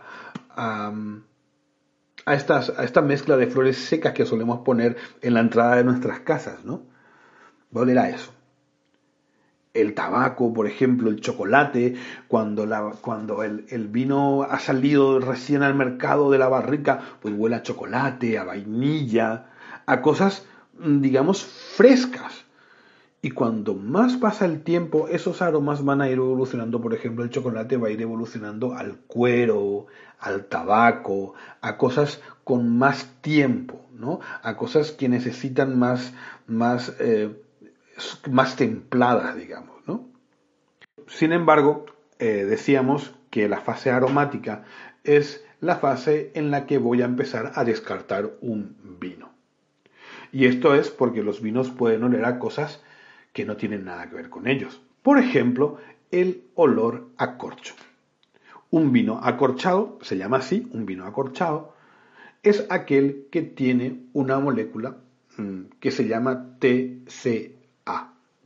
a, 0.50 0.92
a, 2.26 2.34
estas, 2.34 2.70
a 2.70 2.84
esta 2.84 3.02
mezcla 3.02 3.36
de 3.36 3.46
flores 3.46 3.78
secas 3.78 4.14
que 4.14 4.26
solemos 4.26 4.60
poner 4.60 4.96
en 5.22 5.34
la 5.34 5.40
entrada 5.40 5.76
de 5.76 5.84
nuestras 5.84 6.20
casas, 6.20 6.64
¿no? 6.64 6.82
Va 7.74 7.80
a 7.80 7.84
oler 7.84 7.98
a 7.98 8.10
eso 8.10 8.37
el 9.80 9.94
tabaco, 9.94 10.52
por 10.52 10.66
ejemplo, 10.66 11.10
el 11.10 11.20
chocolate, 11.20 11.94
cuando, 12.26 12.66
cuando 13.00 13.42
el, 13.42 13.66
el, 13.68 13.88
vino 13.88 14.42
ha 14.42 14.58
salido 14.58 15.20
recién 15.20 15.62
al 15.62 15.74
mercado 15.74 16.30
de 16.30 16.38
la 16.38 16.48
barrica, 16.48 17.00
pues 17.20 17.34
huele 17.36 17.56
a 17.56 17.62
chocolate, 17.62 18.38
a 18.38 18.44
vainilla, 18.44 19.46
a 19.86 20.02
cosas, 20.02 20.44
mm, 20.78 21.00
digamos, 21.00 21.44
frescas. 21.44 22.44
Y 23.20 23.30
cuando 23.30 23.74
más 23.74 24.16
pasa 24.16 24.44
el 24.44 24.62
tiempo, 24.62 25.08
esos 25.08 25.42
aromas 25.42 25.84
van 25.84 26.00
a 26.00 26.08
ir 26.08 26.18
evolucionando. 26.18 26.80
Por 26.80 26.94
ejemplo, 26.94 27.24
el 27.24 27.30
chocolate 27.30 27.76
va 27.76 27.88
a 27.88 27.90
ir 27.90 28.00
evolucionando 28.00 28.74
al 28.74 28.96
cuero, 28.96 29.86
al 30.20 30.44
tabaco, 30.44 31.34
a 31.60 31.76
cosas 31.76 32.20
con 32.44 32.78
más 32.78 33.06
tiempo, 33.20 33.86
¿no? 33.92 34.20
A 34.42 34.56
cosas 34.56 34.92
que 34.92 35.08
necesitan 35.08 35.76
más, 35.78 36.12
más 36.46 36.94
eh, 37.00 37.42
más 38.30 38.56
templadas, 38.56 39.36
digamos. 39.36 39.76
¿no? 39.86 40.08
Sin 41.06 41.32
embargo, 41.32 41.86
eh, 42.18 42.44
decíamos 42.48 43.14
que 43.30 43.48
la 43.48 43.60
fase 43.60 43.90
aromática 43.90 44.64
es 45.04 45.44
la 45.60 45.76
fase 45.76 46.30
en 46.34 46.50
la 46.50 46.66
que 46.66 46.78
voy 46.78 47.02
a 47.02 47.06
empezar 47.06 47.52
a 47.54 47.64
descartar 47.64 48.30
un 48.40 48.76
vino. 49.00 49.30
Y 50.32 50.46
esto 50.46 50.74
es 50.74 50.90
porque 50.90 51.22
los 51.22 51.40
vinos 51.40 51.70
pueden 51.70 52.04
oler 52.04 52.24
a 52.24 52.38
cosas 52.38 52.82
que 53.32 53.44
no 53.44 53.56
tienen 53.56 53.84
nada 53.84 54.08
que 54.08 54.16
ver 54.16 54.28
con 54.28 54.46
ellos. 54.46 54.80
Por 55.02 55.18
ejemplo, 55.18 55.78
el 56.10 56.44
olor 56.54 57.08
a 57.16 57.36
corcho. 57.38 57.74
Un 58.70 58.92
vino 58.92 59.20
acorchado, 59.22 59.98
se 60.02 60.16
llama 60.16 60.38
así, 60.38 60.68
un 60.72 60.84
vino 60.84 61.06
acorchado, 61.06 61.74
es 62.42 62.66
aquel 62.68 63.26
que 63.30 63.42
tiene 63.42 64.02
una 64.12 64.38
molécula 64.38 64.96
mm, 65.36 65.62
que 65.80 65.90
se 65.90 66.06
llama 66.06 66.58
TC 66.58 67.57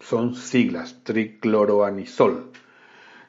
son 0.02 0.34
siglas, 0.34 1.00
tricloroanisol, 1.04 2.50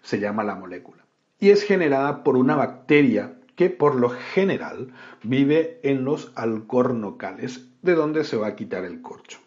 se 0.01 0.20
llama 0.20 0.44
la 0.44 0.56
molécula. 0.56 1.03
Y 1.39 1.51
es 1.51 1.63
generada 1.63 2.24
por 2.24 2.36
una 2.36 2.56
bacteria 2.56 3.36
que 3.56 3.70
por 3.70 3.96
lo 3.96 4.10
general 4.10 4.94
vive 5.22 5.80
en 5.84 6.03
los 6.03 6.32
alcornocales, 6.36 7.68
de 7.82 7.94
donde 7.94 8.24
se 8.24 8.38
va 8.38 8.48
a 8.48 8.56
quitar 8.56 8.86
el 8.86 9.01
corcho. 9.01 9.39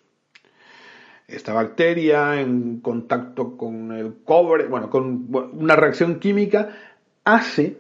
Esta 1.27 1.53
bacteria 1.53 2.41
en 2.41 2.81
contacto 2.81 3.57
con 3.57 3.91
el 3.93 4.19
cobre, 4.25 4.67
bueno, 4.67 4.91
con 4.91 5.27
una 5.53 5.75
reacción 5.75 6.21
química, 6.21 6.77
hace 7.25 7.79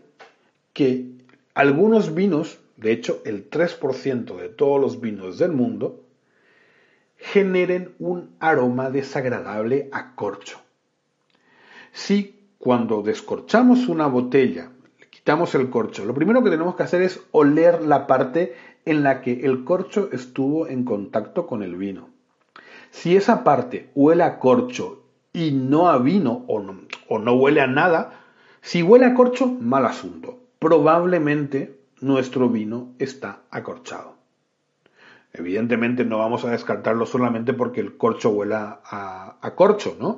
que 0.73 1.07
algunos 1.55 2.15
vinos, 2.15 2.59
de 2.77 2.93
hecho 2.93 3.23
el 3.25 3.49
3% 3.49 4.37
de 4.37 4.49
todos 4.49 4.81
los 4.81 5.01
vinos 5.01 5.39
del 5.39 5.53
mundo, 5.53 6.06
generen 7.17 7.95
un 7.99 8.37
aroma 8.41 8.91
desagradable 8.91 9.89
a 9.93 10.15
corcho. 10.15 10.61
Si 11.93 12.49
cuando 12.59 13.03
descorchamos 13.03 13.89
una 13.89 14.07
botella, 14.07 14.71
quitamos 15.11 15.55
el 15.55 15.71
corcho, 15.71 16.05
lo 16.05 16.15
primero 16.15 16.43
que 16.43 16.51
tenemos 16.51 16.77
que 16.77 16.83
hacer 16.83 17.03
es 17.03 17.21
oler 17.33 17.83
la 17.83 18.07
parte 18.07 18.55
en 18.85 19.03
la 19.03 19.21
que 19.21 19.45
el 19.45 19.65
corcho 19.65 20.09
estuvo 20.13 20.67
en 20.67 20.85
contacto 20.85 21.47
con 21.47 21.63
el 21.63 21.77
vino. 21.77 22.09
Si 22.91 23.17
esa 23.17 23.45
parte 23.45 23.91
huele 23.95 24.23
a 24.23 24.39
corcho 24.39 25.03
y 25.33 25.51
no 25.51 25.89
a 25.89 25.99
vino 25.99 26.45
o 26.47 26.61
no, 26.61 26.81
o 27.09 27.19
no 27.19 27.35
huele 27.35 27.61
a 27.61 27.67
nada, 27.67 28.21
si 28.63 28.83
huele 28.83 29.07
a 29.07 29.15
corcho, 29.15 29.47
mal 29.47 29.87
asunto. 29.87 30.39
Probablemente 30.59 31.79
nuestro 32.01 32.49
vino 32.49 32.95
está 32.99 33.43
acorchado. 33.51 34.16
Evidentemente 35.39 36.05
no 36.05 36.19
vamos 36.19 36.45
a 36.45 36.51
descartarlo 36.51 37.07
solamente 37.07 37.53
porque 37.53 37.81
el 37.81 37.97
corcho 37.97 38.31
huela 38.31 38.81
a, 38.85 39.53
corcho, 39.55 39.97
¿no? 39.99 40.17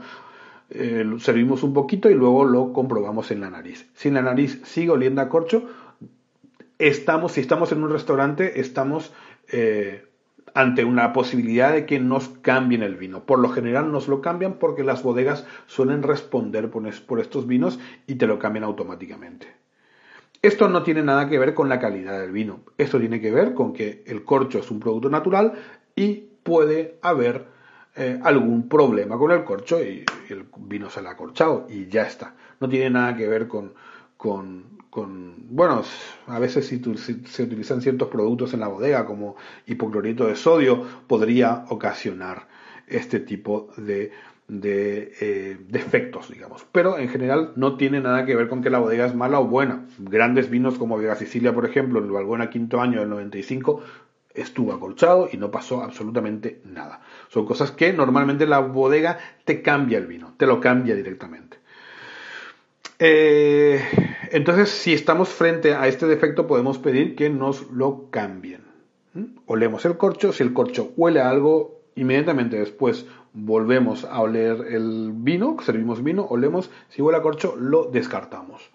Eh, 0.70 1.04
servimos 1.18 1.62
un 1.62 1.72
poquito 1.72 2.10
y 2.10 2.14
luego 2.14 2.44
lo 2.44 2.72
comprobamos 2.72 3.30
en 3.30 3.40
la 3.40 3.50
nariz. 3.50 3.90
Si 3.94 4.10
la 4.10 4.22
nariz 4.22 4.60
sigue 4.64 4.90
oliendo 4.90 5.22
a 5.22 5.28
corcho, 5.28 5.68
estamos, 6.78 7.32
si 7.32 7.40
estamos 7.40 7.72
en 7.72 7.82
un 7.82 7.90
restaurante, 7.90 8.60
estamos 8.60 9.12
eh, 9.50 10.04
ante 10.54 10.84
una 10.84 11.12
posibilidad 11.12 11.72
de 11.72 11.86
que 11.86 12.00
nos 12.00 12.28
cambien 12.28 12.82
el 12.82 12.96
vino. 12.96 13.24
Por 13.24 13.38
lo 13.38 13.48
general 13.48 13.92
nos 13.92 14.08
lo 14.08 14.20
cambian 14.20 14.54
porque 14.54 14.84
las 14.84 15.02
bodegas 15.02 15.46
suelen 15.66 16.02
responder 16.02 16.70
por 16.70 17.20
estos 17.20 17.46
vinos 17.46 17.78
y 18.06 18.16
te 18.16 18.26
lo 18.26 18.38
cambian 18.38 18.64
automáticamente. 18.64 19.48
Esto 20.40 20.68
no 20.68 20.84
tiene 20.84 21.02
nada 21.02 21.28
que 21.28 21.38
ver 21.38 21.52
con 21.52 21.68
la 21.68 21.80
calidad 21.80 22.20
del 22.20 22.30
vino. 22.30 22.60
Esto 22.78 23.00
tiene 23.00 23.20
que 23.20 23.32
ver 23.32 23.54
con 23.54 23.72
que 23.72 24.04
el 24.06 24.24
corcho 24.24 24.60
es 24.60 24.70
un 24.70 24.78
producto 24.78 25.10
natural 25.10 25.54
y 25.96 26.28
puede 26.44 26.98
haber 27.02 27.46
eh, 27.96 28.20
algún 28.22 28.68
problema 28.68 29.18
con 29.18 29.32
el 29.32 29.42
corcho 29.42 29.82
y, 29.82 30.04
el 30.28 30.44
vino 30.58 30.90
se 30.90 31.02
le 31.02 31.08
ha 31.08 31.12
acorchado 31.12 31.66
y 31.68 31.88
ya 31.88 32.02
está. 32.02 32.36
No 32.60 32.68
tiene 32.68 32.90
nada 32.90 33.16
que 33.16 33.26
ver 33.26 33.48
con, 33.48 33.72
bueno, 35.50 35.82
a 36.26 36.38
veces 36.38 36.66
si, 36.66 36.80
se 37.26 37.42
utilizan 37.42 37.80
ciertos 37.80 38.08
productos 38.08 38.54
en 38.54 38.60
la 38.60 38.68
bodega 38.68 39.06
como 39.06 39.36
hipoclorito 39.66 40.26
de 40.26 40.36
sodio, 40.36 40.84
podría 41.08 41.64
ocasionar 41.70 42.46
este 42.86 43.18
tipo 43.18 43.70
de 43.76 44.12
eh, 44.48 45.58
defectos. 45.68 46.30
Pero 46.72 46.98
en 46.98 47.08
general 47.08 47.52
no 47.56 47.76
tiene 47.76 48.00
nada 48.00 48.26
que 48.26 48.36
ver 48.36 48.48
con 48.48 48.62
que 48.62 48.70
la 48.70 48.78
bodega 48.78 49.06
es 49.06 49.14
mala 49.14 49.40
o 49.40 49.46
buena. 49.46 49.86
Grandes 49.98 50.50
vinos 50.50 50.78
como 50.78 50.98
Vega 50.98 51.16
Sicilia, 51.16 51.54
por 51.54 51.64
ejemplo, 51.64 51.98
en 51.98 52.06
el 52.06 52.10
Balbuena 52.10 52.50
quinto 52.50 52.80
año 52.80 53.00
del 53.00 53.08
95, 53.08 53.82
estuvo 54.34 54.72
acolchado 54.72 55.28
y 55.32 55.36
no 55.36 55.50
pasó 55.50 55.82
absolutamente 55.82 56.60
nada. 56.64 57.00
Son 57.28 57.46
cosas 57.46 57.70
que 57.70 57.92
normalmente 57.92 58.46
la 58.46 58.60
bodega 58.60 59.18
te 59.44 59.62
cambia 59.62 59.98
el 59.98 60.06
vino, 60.06 60.34
te 60.36 60.46
lo 60.46 60.60
cambia 60.60 60.94
directamente. 60.94 61.58
Eh, 62.98 63.80
entonces, 64.32 64.70
si 64.70 64.92
estamos 64.92 65.28
frente 65.28 65.74
a 65.74 65.86
este 65.86 66.06
defecto, 66.06 66.46
podemos 66.46 66.78
pedir 66.78 67.14
que 67.14 67.30
nos 67.30 67.70
lo 67.70 68.10
cambien. 68.10 68.62
¿Mm? 69.14 69.24
Olemos 69.46 69.84
el 69.84 69.96
corcho, 69.96 70.32
si 70.32 70.42
el 70.42 70.52
corcho 70.52 70.92
huele 70.96 71.20
a 71.20 71.30
algo, 71.30 71.80
inmediatamente 71.94 72.58
después 72.58 73.06
volvemos 73.44 74.04
a 74.04 74.20
oler 74.20 74.66
el 74.70 75.12
vino, 75.14 75.56
servimos 75.64 76.02
vino, 76.02 76.26
olemos, 76.28 76.70
si 76.88 77.02
huele 77.02 77.18
a 77.18 77.22
corcho, 77.22 77.56
lo 77.56 77.84
descartamos. 77.84 78.70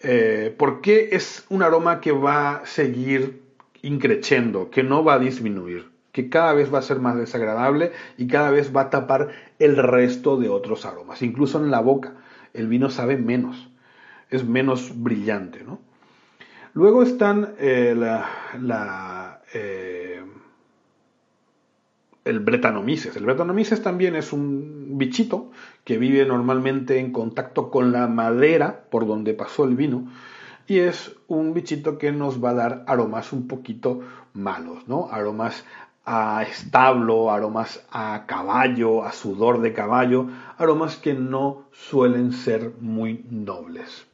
Eh, 0.00 0.54
porque 0.56 1.10
es 1.12 1.44
un 1.48 1.62
aroma 1.62 2.00
que 2.00 2.12
va 2.12 2.56
a 2.56 2.66
seguir 2.66 3.42
increciendo, 3.82 4.70
que 4.70 4.82
no 4.82 5.02
va 5.02 5.14
a 5.14 5.18
disminuir, 5.18 5.90
que 6.12 6.28
cada 6.28 6.52
vez 6.52 6.72
va 6.72 6.78
a 6.78 6.82
ser 6.82 7.00
más 7.00 7.16
desagradable 7.16 7.92
y 8.16 8.26
cada 8.28 8.50
vez 8.50 8.74
va 8.74 8.82
a 8.82 8.90
tapar 8.90 9.28
el 9.58 9.76
resto 9.76 10.36
de 10.36 10.48
otros 10.48 10.84
aromas. 10.84 11.22
Incluso 11.22 11.58
en 11.58 11.70
la 11.70 11.80
boca, 11.80 12.14
el 12.54 12.68
vino 12.68 12.90
sabe 12.90 13.16
menos, 13.16 13.70
es 14.30 14.44
menos 14.44 14.92
brillante. 15.02 15.64
Luego 16.74 17.02
están 17.02 17.54
eh, 17.58 17.94
la, 17.96 19.40
eh, 19.52 19.97
el 22.28 22.40
Bretanomyces. 22.40 23.16
El 23.16 23.24
Bretanomyces 23.24 23.82
también 23.82 24.14
es 24.14 24.32
un 24.32 24.98
bichito 24.98 25.50
que 25.84 25.98
vive 25.98 26.24
normalmente 26.26 26.98
en 26.98 27.12
contacto 27.12 27.70
con 27.70 27.92
la 27.92 28.06
madera 28.06 28.84
por 28.90 29.06
donde 29.06 29.34
pasó 29.34 29.64
el 29.64 29.76
vino 29.76 30.08
y 30.66 30.80
es 30.80 31.16
un 31.26 31.54
bichito 31.54 31.96
que 31.96 32.12
nos 32.12 32.44
va 32.44 32.50
a 32.50 32.54
dar 32.54 32.84
aromas 32.86 33.32
un 33.32 33.48
poquito 33.48 34.00
malos, 34.34 34.86
¿no? 34.86 35.08
Aromas 35.10 35.64
a 36.04 36.42
establo, 36.42 37.30
aromas 37.30 37.84
a 37.90 38.24
caballo, 38.26 39.04
a 39.04 39.12
sudor 39.12 39.60
de 39.60 39.72
caballo, 39.72 40.26
aromas 40.58 40.96
que 40.96 41.14
no 41.14 41.68
suelen 41.72 42.32
ser 42.32 42.72
muy 42.80 43.24
nobles 43.30 44.07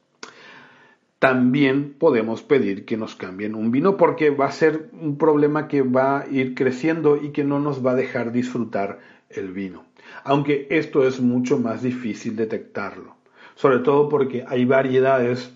también 1.24 1.94
podemos 1.98 2.42
pedir 2.42 2.84
que 2.84 2.98
nos 2.98 3.14
cambien 3.14 3.54
un 3.54 3.70
vino 3.70 3.96
porque 3.96 4.28
va 4.28 4.44
a 4.44 4.52
ser 4.52 4.90
un 4.92 5.16
problema 5.16 5.68
que 5.68 5.80
va 5.80 6.20
a 6.20 6.28
ir 6.28 6.54
creciendo 6.54 7.16
y 7.16 7.30
que 7.30 7.44
no 7.44 7.60
nos 7.60 7.82
va 7.82 7.92
a 7.92 7.94
dejar 7.94 8.30
disfrutar 8.30 8.98
el 9.30 9.50
vino. 9.50 9.87
Aunque 10.22 10.66
esto 10.68 11.06
es 11.06 11.22
mucho 11.22 11.56
más 11.56 11.80
difícil 11.80 12.37
detectarlo, 12.37 13.16
sobre 13.54 13.78
todo 13.78 14.10
porque 14.10 14.44
hay 14.46 14.66
variedades, 14.66 15.50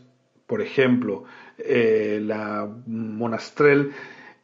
por 0.47 0.63
ejemplo, 0.63 1.25
eh, 1.59 2.23
la 2.25 2.67
monastrel 2.87 3.93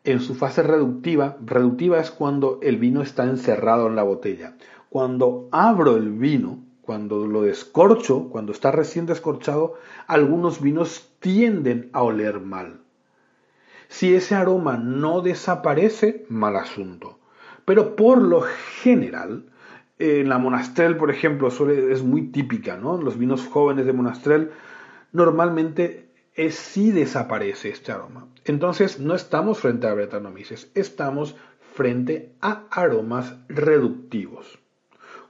en 0.05 0.21
su 0.21 0.35
fase 0.35 0.63
reductiva, 0.63 1.39
reductiva 1.43 2.01
es 2.01 2.11
cuando 2.11 2.59
el 2.63 2.77
vino 2.77 3.01
está 3.01 3.25
encerrado 3.25 3.87
en 3.87 3.97
la 3.97 4.03
botella. 4.03 4.57
Cuando 4.91 5.49
abro 5.53 5.97
el 5.97 6.11
vino, 6.11 6.59
cuando 6.85 7.27
lo 7.27 7.43
descorcho, 7.43 8.29
cuando 8.31 8.53
está 8.53 8.71
recién 8.71 9.07
descorchado, 9.07 9.75
algunos 10.07 10.61
vinos 10.61 11.11
tienden 11.21 11.91
a 11.93 12.03
oler 12.03 12.41
mal. 12.41 12.81
Si 13.89 14.15
ese 14.15 14.35
aroma 14.35 14.77
no 14.77 15.21
desaparece, 15.21 16.27
mal 16.29 16.57
asunto. 16.57 17.19
Pero 17.65 17.97
por 17.97 18.21
lo 18.21 18.43
general, 18.83 19.47
en 19.99 20.29
la 20.29 20.39
Monastrel, 20.39 20.97
por 20.97 21.11
ejemplo, 21.11 21.49
es 21.49 22.03
muy 22.03 22.29
típica, 22.29 22.77
¿no? 22.77 23.01
Los 23.01 23.19
vinos 23.19 23.47
jóvenes 23.47 23.87
de 23.87 23.93
Monastrel, 23.93 24.51
normalmente 25.13 26.09
es, 26.35 26.57
sí 26.57 26.91
desaparece 26.91 27.71
este 27.71 27.93
aroma. 27.93 28.27
Entonces, 28.45 28.99
no 28.99 29.15
estamos 29.15 29.61
frente 29.61 29.87
a 29.87 29.95
Bretanomyces, 29.95 30.71
estamos 30.75 31.37
frente 31.75 32.33
a 32.41 32.65
aromas 32.71 33.37
reductivos. 33.49 34.59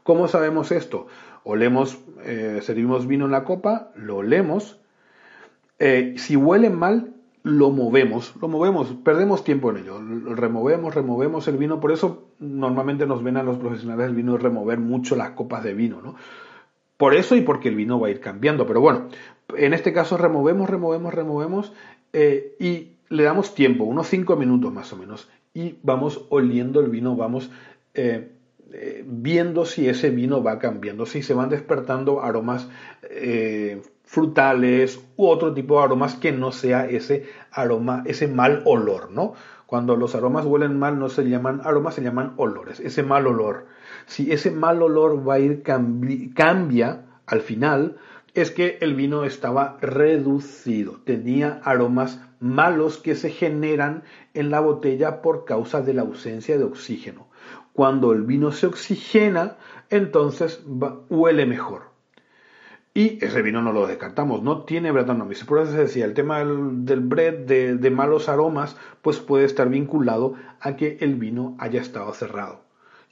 ¿Cómo 0.03 0.29
sabemos 0.29 0.71
esto? 0.73 1.07
Olemos, 1.45 1.99
eh, 2.25 2.61
servimos 2.63 3.07
vino 3.07 3.27
en 3.27 3.31
la 3.31 3.45
copa, 3.45 3.93
lo 3.95 4.17
olemos. 4.17 4.81
Eh, 5.79 6.15
si 6.17 6.37
huele 6.37 6.71
mal, 6.71 7.13
lo 7.45 7.71
movemos, 7.71 8.35
lo 8.41 8.49
movemos, 8.49 8.95
perdemos 9.05 9.45
tiempo 9.45 9.71
en 9.71 9.77
ello, 9.77 10.01
lo 10.01 10.35
removemos, 10.35 10.95
removemos 10.95 11.47
el 11.47 11.59
vino, 11.59 11.79
por 11.79 11.93
eso 11.93 12.31
normalmente 12.39 13.07
nos 13.07 13.23
ven 13.23 13.37
a 13.37 13.43
los 13.43 13.59
profesionales 13.59 14.07
del 14.07 14.17
vino 14.17 14.39
remover 14.39 14.79
mucho 14.79 15.15
las 15.15 15.33
copas 15.33 15.63
de 15.63 15.75
vino, 15.75 16.01
¿no? 16.01 16.15
Por 16.97 17.15
eso 17.15 17.37
y 17.37 17.43
porque 17.43 17.69
el 17.69 17.75
vino 17.75 18.01
va 18.01 18.07
a 18.07 18.11
ir 18.11 18.21
cambiando, 18.21 18.67
pero 18.67 18.81
bueno, 18.81 19.09
en 19.59 19.75
este 19.75 19.93
caso 19.93 20.17
removemos, 20.17 20.71
removemos, 20.71 21.13
removemos 21.13 21.73
eh, 22.15 22.57
y 22.59 22.93
le 23.11 23.25
damos 23.25 23.55
tiempo, 23.55 23.85
unos 23.85 24.07
5 24.09 24.37
minutos 24.37 24.73
más 24.73 24.91
o 24.95 24.97
menos, 24.97 25.29
y 25.53 25.77
vamos 25.83 26.25
oliendo 26.31 26.81
el 26.81 26.89
vino, 26.89 27.15
vamos 27.15 27.51
viendo 29.07 29.65
si 29.65 29.89
ese 29.89 30.11
vino 30.11 30.43
va 30.43 30.59
cambiando, 30.59 31.07
si 31.07 31.23
se 31.23 31.35
van 31.35 31.49
despertando 31.49 32.23
aromas 32.23 32.69
eh, 33.03 33.83
frutales 34.05 35.01
u 35.17 35.27
otro 35.27 35.53
tipo 35.55 35.79
de 35.79 35.85
aromas 35.85 36.15
que 36.15 36.33
no 36.33 36.53
sea 36.53 36.87
ese 36.87 37.27
aroma, 37.51 38.03
ese 38.07 38.29
mal 38.29 38.63
olor, 38.65 39.11
¿no? 39.11 39.35
Cuando 39.67 39.97
los 39.97 40.15
aromas 40.15 40.45
huelen 40.45 40.79
mal 40.79 40.99
no 40.99 41.09
se 41.09 41.29
llaman 41.29 41.61
aromas, 41.65 41.95
se 41.95 42.03
llaman 42.03 42.35
olores, 42.37 42.81
ese 42.81 43.03
mal 43.03 43.27
olor. 43.27 43.67
Si 44.07 44.31
ese 44.31 44.51
mal 44.51 44.83
olor 44.83 45.27
va 45.27 45.35
a 45.35 45.39
ir 45.39 45.63
cambia 45.63 47.07
al 47.27 47.41
final, 47.41 47.97
es 48.35 48.51
que 48.51 48.79
el 48.81 48.95
vino 48.95 49.25
estaba 49.25 49.79
reducido, 49.81 51.01
tenía 51.05 51.61
aromas 51.65 52.21
malos 52.41 52.99
que 52.99 53.15
se 53.15 53.31
generan 53.31 54.03
en 54.35 54.51
la 54.51 54.61
botella 54.61 55.23
por 55.23 55.45
causa 55.45 55.81
de 55.81 55.95
la 55.95 56.03
ausencia 56.03 56.59
de 56.59 56.65
oxígeno. 56.65 57.29
Cuando 57.75 58.13
el 58.13 58.23
vino 58.23 58.53
se 58.53 58.67
oxigena, 58.67 59.57
entonces 59.91 60.63
huele 61.11 61.45
mejor. 61.45 61.95
Y 62.97 63.19
ese 63.25 63.43
vino 63.43 63.61
no 63.61 63.73
lo 63.73 63.89
descartamos, 63.89 64.45
no 64.45 64.63
tiene 64.63 64.93
Brettanomyces. 64.93 65.45
Por 65.45 65.59
eso 65.59 65.73
decía, 65.73 66.05
el 66.05 66.15
tema 66.15 66.39
del, 66.39 67.01
bread, 67.01 67.39
de, 67.39 67.91
malos 67.91 68.29
aromas, 68.29 68.77
pues 69.03 69.19
puede 69.19 69.45
estar 69.45 69.69
vinculado 69.69 70.35
a 70.61 70.77
que 70.77 70.99
el 71.01 71.17
vino 71.17 71.57
haya 71.59 71.81
estado 71.81 72.13
cerrado. 72.15 72.61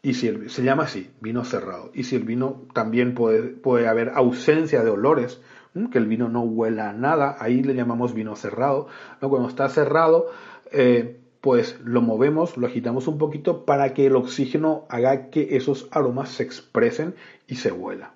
Y 0.01 0.15
si 0.15 0.49
se 0.49 0.63
llama 0.63 0.85
así, 0.85 1.11
vino 1.21 1.45
cerrado. 1.45 1.91
Y 1.95 2.05
si 2.05 2.15
el 2.15 2.23
vino 2.23 2.63
también 2.73 3.15
puede, 3.15 3.89
haber 3.89 4.11
ausencia 4.15 4.85
de 4.85 4.91
olores, 4.91 5.43
que 5.91 5.99
el 5.99 6.07
vino 6.07 6.29
no 6.29 6.43
huela 6.43 6.91
a 6.91 6.93
nada, 6.93 7.37
ahí 7.41 7.65
le 7.65 7.75
llamamos 7.75 8.15
vino 8.15 8.37
cerrado. 8.37 8.87
Cuando 9.19 9.49
está 9.49 9.69
cerrado, 9.69 10.31
eh, 10.71 11.22
pues 11.43 11.79
lo 11.85 12.01
movemos, 12.01 12.57
lo 12.57 12.69
agitamos 12.69 13.09
un 13.09 13.19
poquito 13.19 13.67
para 13.67 13.95
que 13.95 14.07
el 14.07 14.15
oxígeno 14.15 14.87
haga 14.89 15.29
que 15.29 15.57
esos 15.57 15.89
aromas 15.91 16.29
se 16.29 16.45
expresen 16.45 17.17
y 17.49 17.57
se 17.57 17.73
huela. 17.73 18.13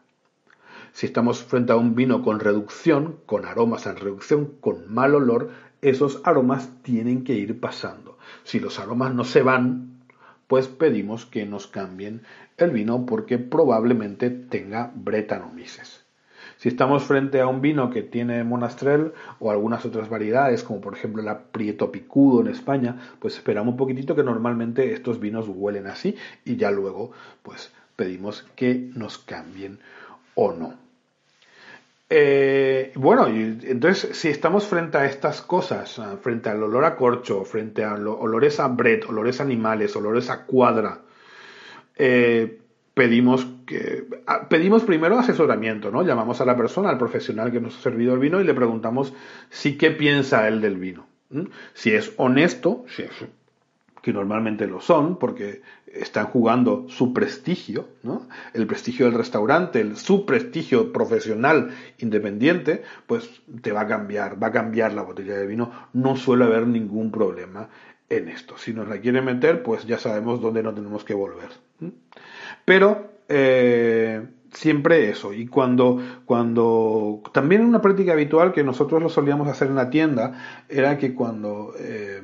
Si 0.93 1.07
estamos 1.07 1.43
frente 1.43 1.73
a 1.73 1.77
un 1.77 1.97
vino 1.97 2.23
con 2.23 2.39
reducción, 2.39 3.19
con 3.27 3.45
aromas 3.45 3.87
en 3.87 3.97
reducción, 3.97 4.53
con 4.61 4.95
mal 4.95 5.17
olor, 5.17 5.51
esos 5.83 6.21
aromas 6.23 6.71
tienen 6.83 7.25
que 7.25 7.35
ir 7.35 7.59
pasando. 7.59 8.17
Si 8.45 8.61
los 8.61 8.79
aromas 8.79 9.12
no 9.12 9.25
se 9.25 9.43
van, 9.43 10.05
pues 10.47 10.69
pedimos 10.69 11.27
que 11.27 11.45
nos 11.47 11.67
cambien 11.67 12.23
el 12.57 12.71
vino 12.71 13.07
porque 13.07 13.39
probablemente 13.39 14.31
tenga 14.31 14.93
bretanomices. 14.95 16.06
Si 16.57 16.69
estamos 16.69 17.05
frente 17.05 17.40
a 17.40 17.47
un 17.47 17.61
vino 17.61 17.90
que 17.90 18.03
tiene 18.03 18.42
monastrel 18.42 19.12
o 19.40 19.51
algunas 19.51 19.85
otras 19.85 20.09
variedades, 20.09 20.62
como 20.62 20.81
por 20.81 20.95
ejemplo 20.95 21.23
el 21.23 21.29
aprieto 21.29 21.92
picudo 21.92 22.40
en 22.40 22.49
España, 22.49 22.97
pues 23.19 23.37
esperamos 23.37 23.73
un 23.73 23.77
poquitito 23.77 24.16
que 24.16 24.23
normalmente 24.23 24.92
estos 24.92 25.21
vinos 25.21 25.47
huelen 25.49 25.87
así 25.87 26.16
y 26.45 26.57
ya 26.57 26.71
luego 26.71 27.12
pues 27.42 27.73
pedimos 27.95 28.47
que 28.57 28.90
nos 28.95 29.19
cambien 29.19 29.81
o 30.35 30.53
no. 30.53 30.87
Eh, 32.09 32.92
bueno, 32.95 33.27
entonces 33.27 34.16
si 34.16 34.29
estamos 34.29 34.64
frente 34.64 34.97
a 34.97 35.07
estas 35.07 35.42
cosas, 35.42 35.99
ah, 35.99 36.16
frente 36.23 36.49
al 36.49 36.62
olor 36.62 36.85
a 36.85 36.95
corcho, 36.95 37.45
frente 37.45 37.83
a 37.83 37.95
olores 37.95 38.61
a 38.61 38.69
bret, 38.69 39.05
olores 39.09 39.40
a 39.40 39.42
animales, 39.42 39.97
olores 39.97 40.31
a 40.31 40.45
cuadra, 40.45 41.01
eh, 41.97 42.61
pedimos 42.95 43.47
ah, 44.26 44.48
pedimos 44.48 44.85
primero 44.85 45.18
asesoramiento, 45.18 45.90
¿no? 45.90 46.02
Llamamos 46.02 46.40
a 46.40 46.44
la 46.44 46.57
persona, 46.57 46.90
al 46.90 46.98
profesional 46.98 47.50
que 47.50 47.61
nos 47.61 47.76
ha 47.76 47.81
servido 47.83 48.14
el 48.14 48.20
vino 48.20 48.40
y 48.40 48.44
le 48.44 48.55
preguntamos 48.55 49.12
si 49.50 49.76
qué 49.76 49.90
piensa 49.90 50.48
él 50.48 50.61
del 50.61 50.76
vino. 50.76 51.07
Si 51.74 51.92
es 51.92 52.12
honesto, 52.16 52.85
que 54.00 54.12
normalmente 54.12 54.66
lo 54.68 54.81
son, 54.81 55.18
porque 55.18 55.62
están 55.87 56.26
jugando 56.26 56.87
su 56.88 57.12
prestigio, 57.12 57.88
¿no? 58.02 58.29
el 58.55 58.66
prestigio 58.66 59.07
del 59.07 59.14
restaurante, 59.14 59.81
el, 59.81 59.96
su 59.96 60.24
prestigio 60.24 60.92
profesional 60.92 61.70
independiente, 61.98 62.85
pues 63.07 63.42
te 63.62 63.72
va 63.72 63.83
a 63.83 63.87
cambiar, 63.88 64.40
va 64.40 64.48
a 64.48 64.52
cambiar 64.52 64.92
la 64.92 65.02
botella 65.02 65.37
de 65.37 65.46
vino. 65.46 65.72
No 65.92 66.16
suele 66.16 66.44
haber 66.44 66.66
ningún 66.66 67.11
problema 67.11 67.68
en 68.09 68.29
esto. 68.29 68.57
Si 68.57 68.72
nos 68.72 68.88
la 68.88 69.00
quiere 69.00 69.22
meter, 69.22 69.62
pues 69.62 69.87
ya 69.87 69.98
sabemos 69.98 70.40
dónde 70.40 70.62
no 70.62 70.72
tenemos 70.72 71.05
que 71.05 71.14
volver. 71.14 71.50
Pero 72.64 73.15
eh, 73.29 74.27
siempre 74.53 75.11
eso. 75.11 75.33
Y 75.33 75.47
cuando, 75.47 76.01
cuando 76.25 77.23
también 77.33 77.65
una 77.65 77.81
práctica 77.81 78.12
habitual 78.12 78.53
que 78.53 78.65
nosotros 78.65 79.03
lo 79.03 79.09
solíamos 79.09 79.49
hacer 79.49 79.69
en 79.69 79.77
la 79.77 79.91
tienda 79.91 80.65
era 80.69 80.99
que 80.99 81.15
cuando 81.15 81.75
eh, 81.79 82.23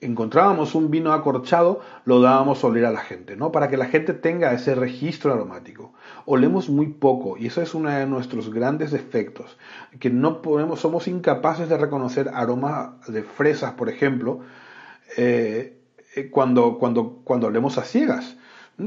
encontrábamos 0.00 0.74
un 0.74 0.90
vino 0.90 1.12
acorchado 1.12 1.80
lo 2.04 2.20
dábamos 2.20 2.62
a 2.62 2.66
oler 2.66 2.84
a 2.84 2.90
la 2.92 3.00
gente, 3.00 3.36
¿no? 3.36 3.52
Para 3.52 3.68
que 3.68 3.76
la 3.76 3.86
gente 3.86 4.12
tenga 4.12 4.52
ese 4.52 4.74
registro 4.74 5.32
aromático. 5.32 5.92
Olemos 6.26 6.68
muy 6.68 6.88
poco 6.88 7.36
y 7.38 7.46
eso 7.46 7.62
es 7.62 7.74
uno 7.74 7.90
de 7.90 8.06
nuestros 8.06 8.52
grandes 8.52 8.90
defectos, 8.90 9.56
que 9.98 10.10
no 10.10 10.42
podemos, 10.42 10.80
somos 10.80 11.08
incapaces 11.08 11.68
de 11.68 11.78
reconocer 11.78 12.30
aromas 12.32 13.06
de 13.08 13.22
fresas, 13.22 13.72
por 13.72 13.88
ejemplo, 13.88 14.40
eh, 15.16 15.78
cuando, 16.30 16.78
cuando, 16.78 17.20
cuando 17.24 17.48
a 17.48 17.84
ciegas. 17.84 18.36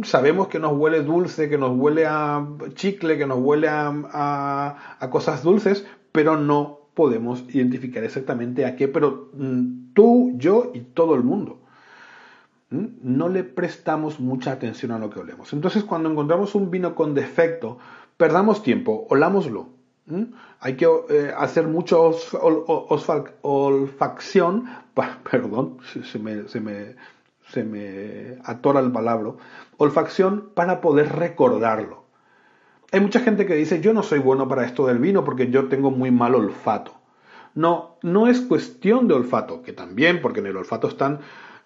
Sabemos 0.03 0.49
que 0.49 0.59
nos 0.59 0.77
huele 0.77 1.01
dulce, 1.01 1.47
que 1.47 1.57
nos 1.57 1.77
huele 1.77 2.05
a 2.05 2.45
chicle, 2.73 3.17
que 3.17 3.25
nos 3.25 3.39
huele 3.39 3.67
a, 3.69 5.07
cosas 5.09 5.43
dulces, 5.43 5.85
pero 6.11 6.35
no 6.35 6.79
podemos 6.93 7.45
identificar 7.53 8.03
exactamente 8.03 8.65
a 8.65 8.75
qué, 8.75 8.89
pero 8.89 9.29
mm, 9.33 9.93
tú, 9.93 10.33
yo 10.35 10.71
y 10.73 10.81
todo 10.81 11.15
el 11.15 11.23
mundo. 11.23 11.61
No 12.69 13.29
le 13.29 13.45
prestamos 13.45 14.19
mucha 14.19 14.51
atención 14.51 14.91
a 14.91 14.99
lo 14.99 15.09
que 15.09 15.21
olemos. 15.21 15.53
Entonces, 15.53 15.85
cuando 15.85 16.11
encontramos 16.11 16.53
un 16.53 16.69
vino 16.69 16.95
con 16.95 17.13
defecto, 17.13 17.77
perdamos 18.17 18.61
tiempo, 18.63 19.07
olámoslo. 19.09 19.69
Hay 20.59 20.75
que 20.75 20.85
eh, 20.85 21.33
hacer 21.37 21.67
mucha 21.67 21.95
olfacción, 23.41 24.65
perdón, 25.31 25.77
se 26.03 26.19
me, 26.19 26.47
se 26.49 26.59
me 26.59 26.95
se 27.49 27.63
me 27.63 28.39
atora 28.43 28.79
el 28.79 28.91
palabra, 28.91 29.33
olfacción 29.77 30.49
para 30.53 30.81
poder 30.81 31.15
recordarlo. 31.15 32.05
Hay 32.91 33.01
mucha 33.01 33.19
gente 33.19 33.45
que 33.45 33.55
dice, 33.55 33.81
yo 33.81 33.93
no 33.93 34.03
soy 34.03 34.19
bueno 34.19 34.47
para 34.47 34.65
esto 34.65 34.87
del 34.87 34.99
vino 34.99 35.23
porque 35.23 35.49
yo 35.49 35.67
tengo 35.67 35.91
muy 35.91 36.11
mal 36.11 36.35
olfato. 36.35 36.93
No, 37.53 37.97
no 38.01 38.27
es 38.27 38.41
cuestión 38.41 39.07
de 39.07 39.15
olfato, 39.15 39.61
que 39.61 39.73
también, 39.73 40.21
porque 40.21 40.39
en 40.39 40.45
el 40.45 40.57
olfato 40.57 40.87
están 40.87 41.19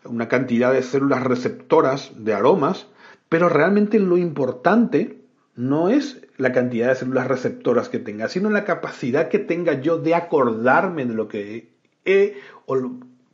una 0.05 0.27
cantidad 0.27 0.73
de 0.73 0.81
células 0.81 1.23
receptoras 1.23 2.11
de 2.15 2.33
aromas, 2.33 2.87
pero 3.29 3.49
realmente 3.49 3.99
lo 3.99 4.17
importante 4.17 5.21
no 5.55 5.89
es 5.89 6.25
la 6.37 6.53
cantidad 6.53 6.87
de 6.87 6.95
células 6.95 7.27
receptoras 7.27 7.89
que 7.89 7.99
tenga, 7.99 8.29
sino 8.29 8.49
la 8.49 8.65
capacidad 8.65 9.29
que 9.29 9.39
tenga 9.39 9.81
yo 9.81 9.97
de 9.97 10.15
acordarme 10.15 11.05
de 11.05 11.13
lo 11.13 11.27
que 11.27 11.71
he 12.05 12.37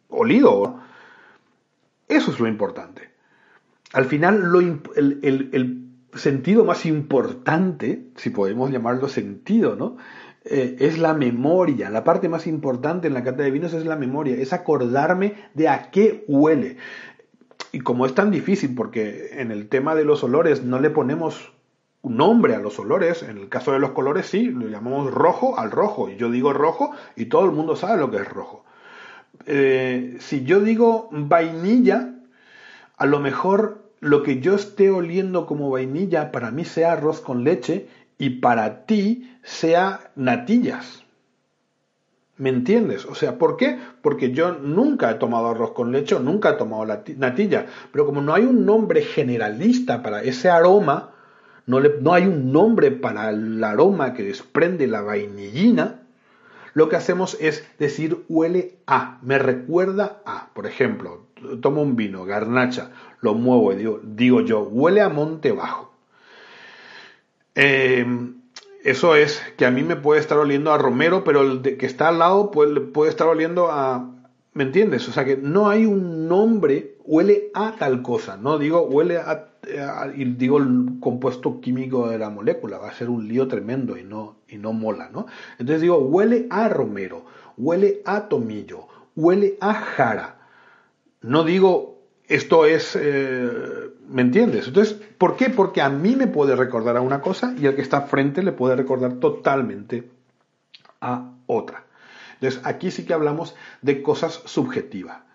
olido. 0.10 0.80
Eso 2.08 2.32
es 2.32 2.40
lo 2.40 2.48
importante. 2.48 3.10
Al 3.94 4.06
final, 4.06 4.44
el, 4.96 5.84
sentido 6.14 6.66
más 6.66 6.86
importante, 6.86 8.08
si 8.16 8.30
podemos 8.32 8.72
llamarlo 8.72 9.08
sentido, 9.08 9.76
¿no? 9.76 9.98
Eh, 10.46 10.78
es 10.80 10.98
la 10.98 11.14
memoria. 11.14 11.90
La 11.90 12.04
parte 12.04 12.30
más 12.30 12.48
importante 12.48 13.08
en 13.08 13.14
la 13.14 13.24
cata 13.24 13.44
de 13.44 13.52
vinos 13.52 13.74
es 13.74 13.86
la 13.86 13.98
memoria, 13.98 14.36
es 14.36 14.54
acordarme 14.54 15.36
de 15.54 15.68
a 15.68 15.92
qué 15.92 16.24
huele. 16.28 16.78
Y 17.72 17.80
como 17.82 18.06
es 18.06 18.16
tan 18.16 18.32
difícil, 18.32 18.74
porque 18.74 19.30
en 19.34 19.52
el 19.52 19.68
tema 19.68 19.94
de 19.94 20.06
los 20.06 20.24
olores 20.24 20.64
no 20.64 20.80
le 20.80 20.90
ponemos 20.90 21.54
un 22.02 22.18
nombre 22.18 22.56
a 22.56 22.60
los 22.60 22.80
olores, 22.80 23.24
en 23.24 23.38
el 23.38 23.50
caso 23.50 23.74
de 23.74 23.80
los 23.80 23.92
colores 23.92 24.28
sí, 24.28 24.46
lo 24.46 24.68
llamamos 24.68 25.14
rojo 25.14 25.60
al 25.60 25.72
rojo, 25.72 26.10
y 26.10 26.16
yo 26.16 26.32
digo 26.32 26.54
rojo 26.54 26.92
y 27.16 27.26
todo 27.26 27.46
el 27.46 27.52
mundo 27.52 27.76
sabe 27.76 28.00
lo 28.00 28.10
que 28.10 28.18
es 28.18 28.30
rojo. 28.30 28.64
Eh, 29.46 30.18
si 30.20 30.44
yo 30.44 30.60
digo 30.60 31.10
vainilla, 31.12 32.14
a 32.98 33.06
lo 33.06 33.20
mejor 33.20 33.92
lo 34.00 34.24
que 34.24 34.40
yo 34.40 34.56
esté 34.56 34.90
oliendo 34.90 35.46
como 35.46 35.70
vainilla 35.70 36.32
para 36.32 36.52
mí 36.52 36.66
sea 36.66 36.94
arroz 36.94 37.22
con 37.22 37.44
leche 37.44 37.88
y 38.18 38.42
para 38.42 38.86
ti 38.86 39.38
sea 39.44 40.12
natillas. 40.16 41.04
¿Me 42.38 42.50
entiendes? 42.50 43.06
O 43.06 43.16
sea, 43.16 43.40
¿por 43.40 43.58
qué? 43.58 43.80
Porque 44.04 44.32
yo 44.32 44.54
nunca 44.54 45.10
he 45.10 45.16
tomado 45.16 45.48
arroz 45.48 45.72
con 45.72 45.92
leche 45.92 46.20
nunca 46.20 46.52
he 46.52 46.54
tomado 46.54 46.86
natilla. 46.86 47.66
Pero 47.92 48.06
como 48.06 48.22
no 48.22 48.34
hay 48.34 48.44
un 48.44 48.64
nombre 48.66 49.02
generalista 49.02 50.04
para 50.04 50.22
ese 50.22 50.50
aroma, 50.50 51.14
no, 51.66 51.80
no 51.80 52.14
hay 52.14 52.28
un 52.28 52.52
nombre 52.52 52.92
para 52.92 53.30
el 53.32 53.64
aroma 53.64 54.14
que 54.14 54.24
desprende 54.24 54.86
la 54.86 55.02
vainillina, 55.02 56.02
lo 56.78 56.90
que 56.90 56.96
hacemos 56.96 57.36
es 57.40 57.68
decir 57.80 58.24
huele 58.30 58.76
a, 58.86 59.18
me 59.24 59.40
recuerda 59.40 60.22
a. 60.28 60.50
Por 60.54 60.68
ejemplo, 60.68 61.26
tomo 61.60 61.82
un 61.82 61.96
vino, 61.96 62.24
garnacha, 62.24 62.92
lo 63.20 63.34
muevo 63.34 63.74
y 63.74 63.78
digo, 64.04 64.42
yo, 64.42 64.60
huele 64.62 65.02
a 65.02 65.10
monte 65.10 65.52
bajo. 65.52 65.92
Em, 67.56 68.36
eso 68.84 69.16
es 69.16 69.42
que 69.58 69.66
a 69.66 69.72
mí 69.72 69.82
me 69.82 69.96
puede 69.96 70.22
estar 70.22 70.38
oliendo 70.38 70.72
a 70.72 70.78
romero, 70.78 71.24
pero 71.24 71.42
el 71.42 71.64
que 71.64 71.88
está 71.88 72.10
al 72.10 72.20
lado 72.20 72.52
puede, 72.52 72.80
puede 72.80 73.10
estar 73.10 73.28
oliendo 73.28 73.72
a... 73.72 74.12
¿Me 74.58 74.64
entiendes? 74.64 75.08
O 75.08 75.12
sea 75.12 75.24
que 75.24 75.38
no 75.38 75.70
hay 75.70 75.86
un 75.86 76.28
nombre, 76.28 76.96
huele 77.06 77.52
a 77.54 77.76
tal 77.78 78.02
cosa, 78.02 78.38
no 78.38 78.58
digo 78.58 78.82
huele 78.88 79.18
a 79.20 79.50
y 80.16 80.26
digo 80.34 80.58
el 80.58 80.98
compuesto 81.00 81.62
químico 81.62 82.10
de 82.10 82.18
la 82.18 82.32
molécula, 82.32 82.80
va 82.80 82.90
a 82.90 82.94
ser 82.94 83.08
un 83.08 83.28
lío 83.28 83.48
tremendo 83.48 84.00
y 84.00 84.04
no, 84.04 84.38
y 84.48 84.58
no 84.58 84.74
mola, 84.74 85.12
¿no? 85.14 85.28
Entonces 85.60 85.82
digo, 85.82 86.00
huele 86.00 86.48
a 86.50 86.70
romero, 86.70 87.24
huele 87.56 88.02
a 88.04 88.30
tomillo, 88.30 88.88
huele 89.16 89.60
a 89.62 89.76
jara. 89.76 90.40
No 91.22 91.44
digo, 91.44 92.02
esto 92.28 92.66
es, 92.66 92.98
eh, 93.00 93.52
¿me 94.10 94.24
entiendes? 94.24 94.70
Entonces, 94.70 95.00
¿por 95.20 95.36
qué? 95.36 95.52
Porque 95.52 95.84
a 95.84 95.90
mí 95.90 96.16
me 96.16 96.26
puede 96.26 96.56
recordar 96.56 96.98
a 96.98 97.02
una 97.02 97.22
cosa 97.22 97.54
y 97.62 97.68
al 97.68 97.76
que 97.76 97.84
está 97.84 98.02
frente 98.02 98.42
le 98.42 98.54
puede 98.54 98.76
recordar 98.76 99.20
totalmente 99.20 100.10
a 101.00 101.32
otra. 101.46 101.87
Entonces, 102.42 102.62
aquí 102.64 102.92
sí 102.92 103.06
que 103.06 103.14
hablamos 103.14 103.56
de 103.82 104.02
cosas 104.02 104.42
subjetivas 104.46 105.28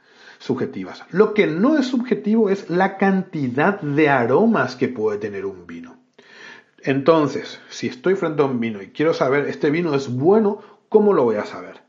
subjetivas. 0.43 1.05
Lo 1.11 1.35
que 1.35 1.47
no 1.47 1.79
es 1.79 1.87
subjetivo 1.87 2.51
es 2.51 2.69
la 2.69 2.97
cantidad 2.97 3.81
de 3.81 4.09
aromas 4.09 4.75
que 4.75 4.89
puede 4.89 5.19
tener 5.19 5.47
un 5.47 5.67
vino. 5.69 5.97
Entonces, 6.81 7.61
si 7.71 7.87
estoy 7.87 8.17
frente 8.17 8.43
a 8.43 8.47
un 8.47 8.59
vino 8.59 8.83
y 8.83 8.89
quiero 8.89 9.15
saber, 9.15 9.49
este 9.49 9.71
vino 9.71 9.95
es 9.95 10.13
bueno, 10.13 10.59
¿cómo 10.89 11.13
lo 11.13 11.23
voy 11.23 11.37
a 11.37 11.45
saber? 11.45 11.81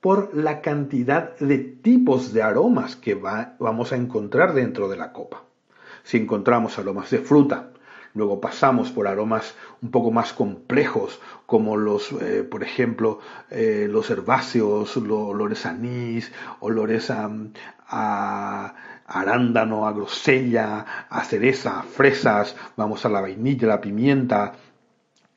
Por 0.00 0.34
la 0.34 0.62
cantidad 0.62 1.36
de 1.38 1.58
tipos 1.58 2.32
de 2.32 2.42
aromas 2.42 2.96
que 2.96 3.14
vamos 3.14 3.92
a 3.92 3.96
encontrar 3.96 4.54
dentro 4.54 4.88
de 4.88 4.96
la 4.96 5.12
copa. 5.12 5.44
Si 6.02 6.16
encontramos 6.16 6.78
aromas 6.78 7.10
de 7.10 7.18
fruta, 7.18 7.71
Luego 8.14 8.40
pasamos 8.40 8.90
por 8.90 9.08
aromas 9.08 9.54
un 9.80 9.90
poco 9.90 10.10
más 10.10 10.32
complejos, 10.34 11.20
como 11.46 11.76
los, 11.76 12.12
eh, 12.12 12.42
por 12.42 12.62
ejemplo, 12.62 13.20
eh, 13.50 13.88
los 13.90 14.10
herbáceos, 14.10 14.96
los 14.96 15.18
olores 15.18 15.64
a 15.64 15.70
anís, 15.70 16.30
olores 16.60 17.10
a, 17.10 18.74
arándano, 19.06 19.86
a 19.86 19.92
grosella, 19.92 21.06
a 21.08 21.24
cereza, 21.24 21.80
a 21.80 21.82
fresas, 21.82 22.56
vamos 22.76 23.04
a 23.04 23.08
la 23.08 23.20
vainilla, 23.20 23.68
la 23.68 23.80
pimienta, 23.80 24.52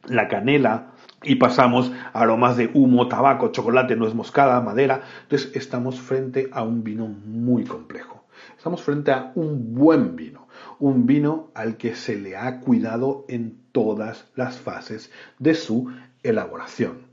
la 0.07 0.27
canela, 0.27 0.91
y 1.23 1.35
pasamos 1.35 1.91
a 2.13 2.19
aromas 2.21 2.55
de 2.55 2.69
humo, 2.73 3.07
tabaco, 3.07 3.49
chocolate, 3.49 3.95
nuez 3.95 4.13
moscada, 4.13 4.61
madera. 4.61 5.01
Entonces 5.23 5.55
estamos 5.55 5.99
frente 5.99 6.49
a 6.51 6.63
un 6.63 6.83
vino 6.83 7.07
muy 7.07 7.63
complejo. 7.63 8.25
Estamos 8.57 8.83
frente 8.83 9.11
a 9.11 9.31
un 9.35 9.73
buen 9.75 10.15
vino, 10.15 10.44
un 10.79 11.05
vino 11.05 11.51
al 11.53 11.77
que 11.77 11.95
se 11.95 12.15
le 12.15 12.35
ha 12.35 12.59
cuidado 12.59 13.25
en 13.27 13.57
todas 13.71 14.27
las 14.35 14.57
fases 14.57 15.11
de 15.39 15.53
su 15.53 15.91
elaboración. 16.23 17.05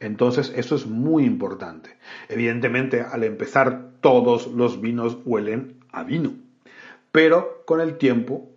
Entonces, 0.00 0.52
eso 0.54 0.76
es 0.76 0.86
muy 0.86 1.24
importante. 1.24 1.96
Evidentemente, 2.28 3.02
al 3.02 3.24
empezar, 3.24 3.90
todos 4.00 4.46
los 4.46 4.80
vinos 4.80 5.18
huelen 5.24 5.80
a 5.90 6.04
vino. 6.04 6.34
Pero 7.10 7.62
con 7.66 7.80
el 7.80 7.98
tiempo, 7.98 8.48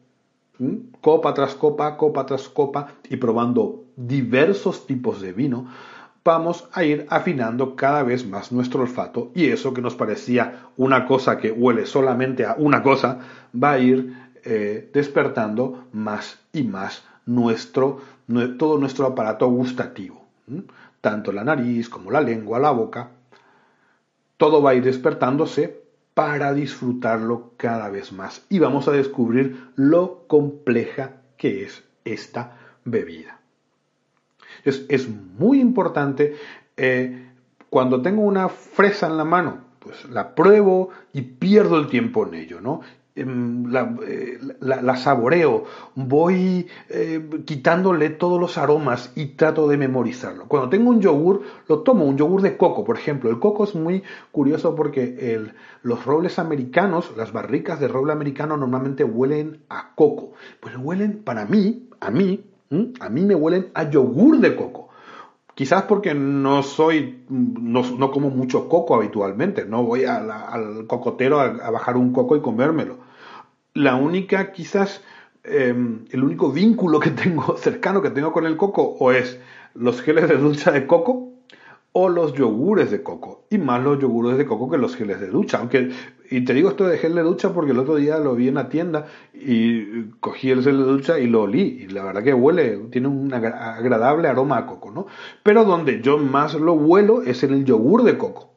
copa 1.00 1.34
tras 1.34 1.56
copa, 1.56 1.98
copa 1.98 2.26
tras 2.26 2.48
copa, 2.50 2.94
y 3.10 3.18
probando 3.18 3.86
diversos 3.96 4.86
tipos 4.86 5.22
de 5.22 5.34
vino, 5.34 5.68
vamos 6.24 6.70
a 6.74 6.84
ir 6.84 7.06
afinando 7.10 7.76
cada 7.76 8.04
vez 8.04 8.26
más 8.26 8.52
nuestro 8.52 8.82
olfato 8.82 9.32
y 9.34 9.48
eso 9.48 9.74
que 9.74 9.82
nos 9.82 9.96
parecía 9.96 10.68
una 10.78 11.06
cosa 11.06 11.38
que 11.38 11.52
huele 11.52 11.86
solamente 11.86 12.46
a 12.46 12.56
una 12.58 12.84
cosa, 12.84 13.20
va 13.56 13.72
a 13.72 13.80
ir 13.80 14.16
eh, 14.44 14.90
despertando 14.94 15.88
más 15.92 16.40
y 16.54 16.64
más 16.64 17.04
nuestro, 17.26 18.00
todo 18.58 18.78
nuestro 18.78 19.06
aparato 19.08 19.48
gustativo, 19.48 20.26
tanto 21.02 21.32
la 21.32 21.44
nariz 21.44 21.90
como 21.90 22.12
la 22.12 22.22
lengua, 22.22 22.60
la 22.60 22.72
boca, 22.72 23.12
todo 24.38 24.62
va 24.62 24.72
a 24.72 24.76
ir 24.76 24.84
despertándose 24.84 25.82
para 26.14 26.54
disfrutarlo 26.54 27.54
cada 27.58 27.90
vez 27.90 28.12
más. 28.12 28.46
Y 28.50 28.60
vamos 28.60 28.88
a 28.88 28.92
descubrir 28.92 29.70
lo 29.76 30.26
compleja 30.28 31.22
que 31.38 31.64
es 31.64 31.84
esta 32.04 32.58
bebida. 32.84 33.41
Es, 34.64 35.10
muy 35.10 35.60
importante 35.60 36.36
eh, 36.78 37.30
cuando 37.70 38.02
tengo 38.02 38.22
una 38.22 38.50
fresa 38.50 39.08
en 39.08 39.18
la 39.18 39.24
mano, 39.24 39.58
pues 39.80 40.06
la 40.10 40.36
pruebo 40.36 40.90
y 41.14 41.22
pierdo 41.22 41.80
el 41.80 41.88
tiempo 41.88 42.28
en 42.28 42.36
ello, 42.36 42.62
¿no? 42.62 42.82
Em, 43.14 43.66
eh, 43.76 44.40
la, 44.62 44.96
saboreo, 44.96 45.66
voy 45.96 46.68
eh, 46.88 47.44
quitándole 47.46 48.10
todos 48.10 48.40
los 48.40 48.58
aromas 48.58 49.12
y 49.16 49.36
trato 49.36 49.68
de 49.68 49.78
memorizarlo. 49.78 50.48
Cuando 50.48 50.70
tengo 50.70 50.92
un 50.92 51.02
yogur, 51.02 51.42
lo 51.68 51.80
tomo, 51.80 52.06
un 52.06 52.18
yogur 52.18 52.42
de 52.42 52.56
coco, 52.56 52.86
por 52.86 52.98
ejemplo. 52.98 53.30
El 53.30 53.40
coco 53.40 53.66
es 53.66 53.76
muy 53.76 54.04
curioso 54.32 54.76
porque 54.76 55.52
los 55.84 56.06
robles 56.06 56.40
americanos, 56.40 57.12
las 57.18 57.34
barricas 57.34 57.82
de 57.82 57.90
roble 57.90 58.14
americano 58.14 58.56
normalmente 58.56 59.04
huelen 59.04 59.64
a 59.68 59.94
coco. 59.96 60.32
Pues 60.62 60.78
huelen, 60.78 61.22
para 61.24 61.46
mí, 61.46 61.90
a 62.00 62.12
mí, 62.12 62.51
a 63.00 63.10
mí 63.10 63.22
me 63.22 63.36
huelen 63.36 63.70
a 63.74 63.90
yogur 63.90 64.40
de 64.40 64.56
coco. 64.56 64.90
Quizás 65.56 65.84
porque 65.84 66.14
no 66.14 66.64
soy, 66.64 67.26
no, 67.30 68.12
como 68.12 68.30
mucho 68.30 68.70
coco 68.70 68.96
habitualmente, 68.96 69.66
no 69.66 69.84
voy 69.84 70.06
al 70.06 70.88
cocotero 70.88 71.40
a, 71.40 71.70
bajar 71.70 71.98
un 71.98 72.14
coco 72.14 72.36
y 72.36 72.42
comérmelo. 72.42 72.98
La 73.74 73.96
única, 73.96 74.54
quizás, 74.54 75.02
em, 75.44 76.06
el 76.12 76.24
único 76.24 76.52
vínculo 76.52 77.00
que 77.00 77.12
tengo 77.12 77.58
cercano 77.58 78.02
que 78.02 78.10
tengo 78.10 78.32
con 78.32 78.46
el 78.46 78.58
coco 78.58 78.84
o 78.84 79.12
es 79.12 79.40
los 79.74 80.02
geles 80.02 80.30
de 80.30 80.38
ducha 80.38 80.72
de 80.72 80.88
coco 80.88 81.31
o 81.94 82.10
los 82.10 82.34
yogures 82.34 82.90
de 82.92 83.04
coco, 83.04 83.46
y 83.50 83.58
más 83.58 83.84
los 83.84 84.00
yogures 84.00 84.38
de 84.38 84.46
coco 84.46 84.70
que 84.70 84.78
los 84.78 84.96
geles 84.96 85.20
de 85.20 85.28
ducha, 85.28 85.60
aunque 85.60 85.92
y 86.32 86.46
te 86.46 86.54
digo 86.54 86.70
esto 86.70 86.88
de 86.88 86.98
gel 86.98 87.14
de 87.16 87.24
ducha 87.24 87.54
porque 87.54 87.72
el 87.72 87.80
otro 87.80 87.98
día 87.98 88.18
lo 88.18 88.36
vi 88.36 88.48
en 88.48 88.54
la 88.56 88.70
tienda 88.70 89.08
y 89.34 90.04
cogí 90.22 90.50
el 90.50 90.64
gel 90.64 90.78
de 90.78 90.84
ducha 90.84 91.20
y 91.20 91.28
lo 91.28 91.42
olí. 91.42 91.80
Y 91.82 91.88
la 91.88 92.06
verdad 92.06 92.24
que 92.24 92.34
huele, 92.34 92.78
tiene 92.90 93.10
un 93.10 93.34
agradable 93.34 94.30
aroma 94.30 94.60
a 94.60 94.66
coco, 94.66 94.92
¿no? 94.92 95.08
Pero 95.44 95.66
donde 95.66 96.02
yo 96.02 96.18
más 96.18 96.54
lo 96.54 96.72
huelo 96.72 97.22
es 97.22 97.44
en 97.44 97.54
el 97.54 97.66
yogur 97.66 98.04
de 98.04 98.18
coco. 98.18 98.54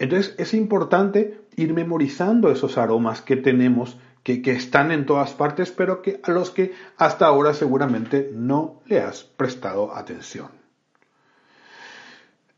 Entonces 0.00 0.34
es 0.36 0.52
importante 0.52 1.42
ir 1.54 1.72
memorizando 1.74 2.50
esos 2.50 2.76
aromas 2.76 3.22
que 3.22 3.36
tenemos, 3.36 3.96
que, 4.24 4.42
que 4.42 4.50
están 4.50 4.90
en 4.90 5.06
todas 5.06 5.34
partes, 5.34 5.70
pero 5.70 6.02
que 6.02 6.20
a 6.24 6.32
los 6.32 6.50
que 6.50 6.72
hasta 6.96 7.26
ahora 7.26 7.54
seguramente 7.54 8.32
no 8.34 8.80
le 8.86 8.98
has 8.98 9.22
prestado 9.22 9.94
atención. 9.94 10.61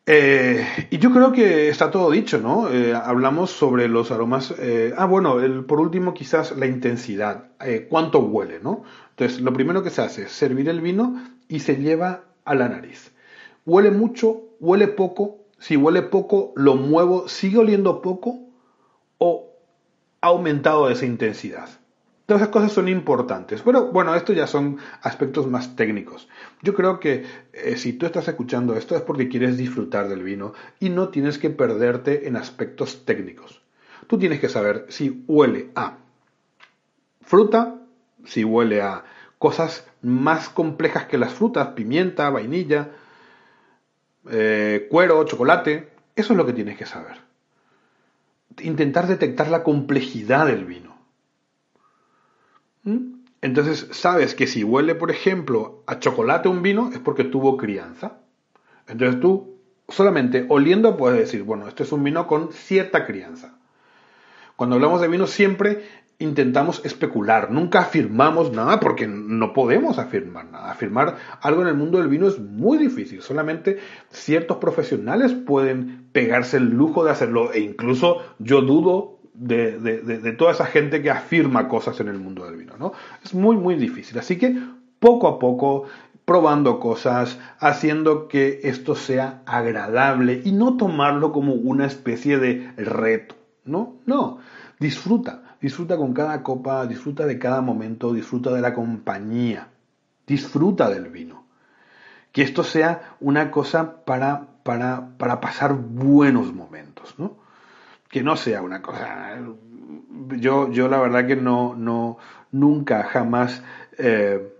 Eh, 0.06 0.88
y 0.90 0.98
yo 0.98 1.10
creo 1.12 1.32
que 1.32 1.70
está 1.70 1.90
todo 1.90 2.10
dicho, 2.10 2.38
¿no? 2.38 2.70
Eh, 2.70 2.94
hablamos 2.94 3.50
sobre 3.50 3.88
los 3.88 4.10
aromas. 4.10 4.54
Eh, 4.58 4.92
ah, 4.96 5.06
bueno, 5.06 5.36
por 5.66 5.80
último, 5.80 6.12
quizás 6.12 6.56
la 6.56 6.66
intensidad. 6.66 7.48
¿Cuánto 7.88 8.18
huele, 8.20 8.60
no? 8.60 8.82
Entonces, 9.10 9.40
lo 9.40 9.52
primero 9.52 9.82
que 9.82 9.90
se 9.90 10.02
hace 10.02 10.22
es 10.24 10.32
servir 10.32 10.68
el 10.68 10.82
vino 10.82 11.22
y 11.48 11.60
se 11.60 11.76
lleva 11.76 12.24
a 12.44 12.54
la 12.54 12.68
nariz. 12.68 13.12
Huele 13.64 13.90
mucho, 13.90 14.42
huele 14.60 14.88
poco. 14.88 15.38
Si 15.58 15.76
huele 15.76 16.02
poco, 16.02 16.52
lo 16.56 16.74
muevo, 16.76 17.26
sigue 17.28 17.58
oliendo 17.58 18.02
poco 18.02 18.40
o 19.16 19.54
ha 20.20 20.26
aumentado 20.26 20.90
esa 20.90 21.06
intensidad. 21.06 21.68
Todas 22.26 22.40
esas 22.40 22.52
cosas 22.52 22.72
son 22.72 22.88
importantes. 22.88 23.60
Pero 23.62 23.92
bueno, 23.92 24.14
esto 24.14 24.32
ya 24.32 24.46
son 24.46 24.78
aspectos 25.02 25.46
más 25.46 25.76
técnicos. 25.76 26.28
Yo 26.62 26.74
creo 26.74 26.98
que 26.98 27.24
eh, 27.52 27.76
si 27.76 27.92
tú 27.92 28.06
estás 28.06 28.26
escuchando 28.28 28.76
esto 28.76 28.96
es 28.96 29.02
porque 29.02 29.28
quieres 29.28 29.58
disfrutar 29.58 30.08
del 30.08 30.22
vino 30.22 30.54
y 30.80 30.88
no 30.88 31.10
tienes 31.10 31.38
que 31.38 31.50
perderte 31.50 32.26
en 32.26 32.36
aspectos 32.36 33.04
técnicos. 33.04 33.60
Tú 34.06 34.18
tienes 34.18 34.40
que 34.40 34.48
saber 34.48 34.86
si 34.88 35.24
huele 35.26 35.70
a 35.74 35.98
fruta, 37.20 37.76
si 38.24 38.42
huele 38.44 38.80
a 38.80 39.04
cosas 39.38 39.86
más 40.00 40.48
complejas 40.48 41.04
que 41.04 41.18
las 41.18 41.34
frutas, 41.34 41.68
pimienta, 41.68 42.30
vainilla, 42.30 42.90
eh, 44.30 44.86
cuero, 44.90 45.24
chocolate. 45.24 45.90
Eso 46.16 46.32
es 46.32 46.36
lo 46.36 46.46
que 46.46 46.54
tienes 46.54 46.78
que 46.78 46.86
saber. 46.86 47.18
Intentar 48.60 49.06
detectar 49.06 49.48
la 49.48 49.62
complejidad 49.62 50.46
del 50.46 50.64
vino. 50.64 50.93
¿Mm? 52.84 53.14
Entonces 53.42 53.88
sabes 53.90 54.34
que 54.34 54.46
si 54.46 54.64
huele, 54.64 54.94
por 54.94 55.10
ejemplo, 55.10 55.82
a 55.86 55.98
chocolate 55.98 56.48
un 56.48 56.62
vino 56.62 56.90
es 56.92 56.98
porque 56.98 57.24
tuvo 57.24 57.58
crianza. 57.58 58.20
Entonces 58.88 59.20
tú 59.20 59.58
solamente 59.88 60.46
oliendo 60.48 60.96
puedes 60.96 61.18
decir, 61.18 61.42
bueno, 61.42 61.68
este 61.68 61.82
es 61.82 61.92
un 61.92 62.02
vino 62.04 62.26
con 62.26 62.52
cierta 62.52 63.04
crianza. 63.04 63.58
Cuando 64.56 64.76
hablamos 64.76 65.00
de 65.00 65.08
vino 65.08 65.26
siempre 65.26 65.84
intentamos 66.18 66.80
especular, 66.84 67.50
nunca 67.50 67.80
afirmamos 67.80 68.52
nada 68.52 68.80
porque 68.80 69.06
no 69.06 69.52
podemos 69.52 69.98
afirmar 69.98 70.46
nada. 70.46 70.70
Afirmar 70.70 71.16
algo 71.40 71.62
en 71.62 71.68
el 71.68 71.74
mundo 71.74 71.98
del 71.98 72.08
vino 72.08 72.28
es 72.28 72.38
muy 72.38 72.78
difícil, 72.78 73.20
solamente 73.20 73.78
ciertos 74.10 74.58
profesionales 74.58 75.32
pueden 75.32 76.08
pegarse 76.12 76.56
el 76.56 76.70
lujo 76.70 77.04
de 77.04 77.10
hacerlo 77.10 77.52
e 77.52 77.60
incluso 77.60 78.22
yo 78.38 78.62
dudo 78.62 79.13
de, 79.34 80.32
toda 80.38 80.52
esa 80.52 80.66
gente 80.66 81.02
que 81.02 81.10
afirma 81.10 81.68
cosas 81.68 81.98
en 82.00 82.08
el 82.08 82.18
mundo 82.18 82.44
del 82.46 82.56
vino, 82.56 82.74
¿no? 82.78 82.92
Es 83.22 83.34
muy, 83.34 83.56
muy 83.56 83.74
difícil. 83.74 84.18
Así 84.18 84.38
que 84.38 84.56
poco 85.00 85.28
a 85.28 85.38
poco, 85.38 85.84
probando 86.24 86.80
cosas, 86.80 87.38
haciendo 87.58 88.28
que 88.28 88.60
esto 88.62 88.94
sea 88.94 89.42
agradable 89.44 90.40
y 90.44 90.52
no 90.52 90.76
tomarlo 90.76 91.32
como 91.32 91.54
una 91.54 91.86
especie 91.86 92.38
de 92.38 92.72
reto, 92.76 93.34
¿no? 93.64 93.96
No, 94.06 94.38
disfruta, 94.78 95.56
disfruta 95.60 95.96
con 95.96 96.14
cada 96.14 96.42
copa, 96.42 96.86
disfruta 96.86 97.26
de 97.26 97.38
cada 97.38 97.60
momento, 97.60 98.12
disfruta 98.12 98.52
de 98.52 98.60
la 98.60 98.72
compañía, 98.72 99.68
disfruta 100.26 100.88
del 100.88 101.08
vino. 101.08 101.44
Que 102.32 102.42
esto 102.42 102.64
sea 102.64 103.16
una 103.20 103.50
cosa 103.50 104.04
para, 104.04 104.46
para, 104.64 105.16
para 105.18 105.40
pasar 105.40 105.74
buenos 105.74 106.52
momentos, 106.52 107.14
¿no? 107.18 107.43
Que 108.14 108.22
no 108.22 108.36
sea 108.36 108.62
una 108.62 108.80
cosa. 108.80 109.36
Yo, 110.36 110.70
yo 110.70 110.86
la 110.86 111.00
verdad 111.00 111.26
que 111.26 111.34
no, 111.34 111.74
no, 111.74 112.16
nunca, 112.52 113.02
jamás 113.02 113.60
eh, 113.98 114.54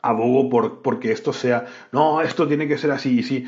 abogo 0.00 0.48
por 0.48 0.80
porque 0.80 1.12
esto 1.12 1.34
sea, 1.34 1.66
no, 1.92 2.22
esto 2.22 2.48
tiene 2.48 2.66
que 2.66 2.78
ser 2.78 2.90
así, 2.92 3.22
sí, 3.22 3.44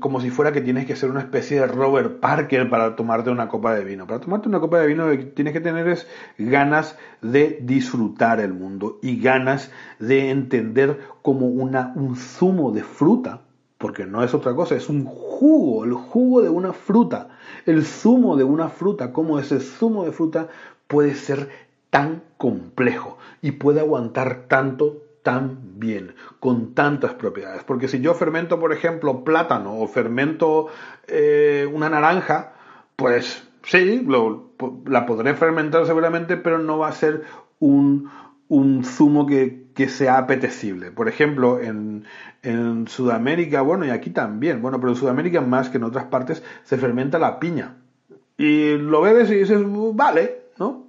como 0.00 0.20
si 0.20 0.28
fuera 0.28 0.52
que 0.52 0.60
tienes 0.60 0.84
que 0.84 0.96
ser 0.96 1.08
una 1.08 1.20
especie 1.20 1.60
de 1.60 1.66
Robert 1.66 2.20
Parker 2.20 2.68
para 2.68 2.94
tomarte 2.94 3.30
una 3.30 3.48
copa 3.48 3.74
de 3.74 3.84
vino. 3.84 4.06
Para 4.06 4.20
tomarte 4.20 4.50
una 4.50 4.60
copa 4.60 4.80
de 4.80 4.86
vino 4.86 5.08
tienes 5.34 5.54
que 5.54 5.60
tener 5.62 5.88
es 5.88 6.06
ganas 6.36 6.98
de 7.22 7.58
disfrutar 7.62 8.38
el 8.38 8.52
mundo 8.52 8.98
y 9.00 9.18
ganas 9.18 9.72
de 9.98 10.28
entender 10.28 11.00
como 11.22 11.46
una, 11.46 11.94
un 11.96 12.16
zumo 12.16 12.70
de 12.70 12.82
fruta 12.82 13.44
porque 13.82 14.06
no 14.06 14.22
es 14.22 14.32
otra 14.32 14.54
cosa, 14.54 14.76
es 14.76 14.88
un 14.88 15.04
jugo, 15.04 15.84
el 15.84 15.92
jugo 15.92 16.40
de 16.40 16.48
una 16.48 16.72
fruta, 16.72 17.30
el 17.66 17.84
zumo 17.84 18.36
de 18.36 18.44
una 18.44 18.68
fruta, 18.68 19.12
cómo 19.12 19.40
ese 19.40 19.58
zumo 19.58 20.04
de 20.04 20.12
fruta 20.12 20.46
puede 20.86 21.16
ser 21.16 21.48
tan 21.90 22.22
complejo 22.36 23.18
y 23.42 23.50
puede 23.50 23.80
aguantar 23.80 24.44
tanto 24.46 25.02
tan 25.24 25.80
bien, 25.80 26.14
con 26.38 26.74
tantas 26.74 27.14
propiedades. 27.14 27.64
Porque 27.64 27.88
si 27.88 28.00
yo 28.00 28.14
fermento, 28.14 28.60
por 28.60 28.72
ejemplo, 28.72 29.24
plátano 29.24 29.76
o 29.76 29.88
fermento 29.88 30.68
eh, 31.08 31.68
una 31.72 31.88
naranja, 31.88 32.52
pues 32.94 33.42
sí, 33.64 34.06
la 34.86 35.06
podré 35.06 35.34
fermentar 35.34 35.86
seguramente, 35.86 36.36
pero 36.36 36.60
no 36.60 36.78
va 36.78 36.86
a 36.86 36.92
ser 36.92 37.24
un, 37.58 38.08
un 38.46 38.84
zumo 38.84 39.26
que, 39.26 39.61
que 39.74 39.88
sea 39.88 40.18
apetecible. 40.18 40.90
Por 40.90 41.08
ejemplo, 41.08 41.60
en, 41.60 42.04
Sudamérica, 42.88 43.62
bueno, 43.62 43.84
y 43.86 43.90
aquí 43.90 44.10
también, 44.10 44.60
bueno, 44.62 44.80
pero 44.80 44.92
en 44.92 44.96
Sudamérica 44.96 45.40
más 45.40 45.70
que 45.70 45.78
en 45.78 45.84
otras 45.84 46.06
partes, 46.06 46.42
se 46.64 46.76
fermenta 46.76 47.18
la 47.18 47.38
piña. 47.38 47.76
Y 48.36 48.76
lo 48.76 49.00
bebes 49.00 49.30
y 49.30 49.36
dices, 49.36 49.60
vale, 49.64 50.46
¿no? 50.58 50.86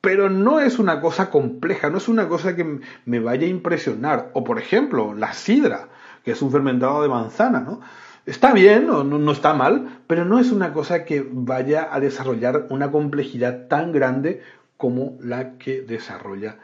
Pero 0.00 0.30
no 0.30 0.60
es 0.60 0.78
una 0.78 1.00
cosa 1.00 1.30
compleja, 1.30 1.90
no 1.90 1.98
es 1.98 2.08
una 2.08 2.28
cosa 2.28 2.56
que 2.56 2.80
me 3.04 3.20
vaya 3.20 3.46
a 3.46 3.50
impresionar. 3.50 4.30
O 4.34 4.44
por 4.44 4.58
ejemplo, 4.58 5.14
la 5.14 5.32
sidra, 5.32 5.88
que 6.24 6.32
es 6.32 6.42
un 6.42 6.50
fermentado 6.50 7.02
de 7.02 7.08
manzana, 7.08 7.60
¿no? 7.60 7.80
Está 8.26 8.54
bien, 8.54 8.86
no, 8.86 9.04
no, 9.04 9.32
está 9.32 9.52
mal, 9.52 10.00
pero 10.06 10.24
no 10.24 10.38
es 10.38 10.50
una 10.50 10.72
cosa 10.72 11.04
que 11.04 11.26
vaya 11.30 11.88
a 11.92 12.00
desarrollar 12.00 12.68
una 12.70 12.90
complejidad 12.90 13.68
tan 13.68 13.92
grande 13.92 14.40
como 14.78 15.18
la 15.20 15.58
que 15.58 15.82
desarrolla 15.82 16.58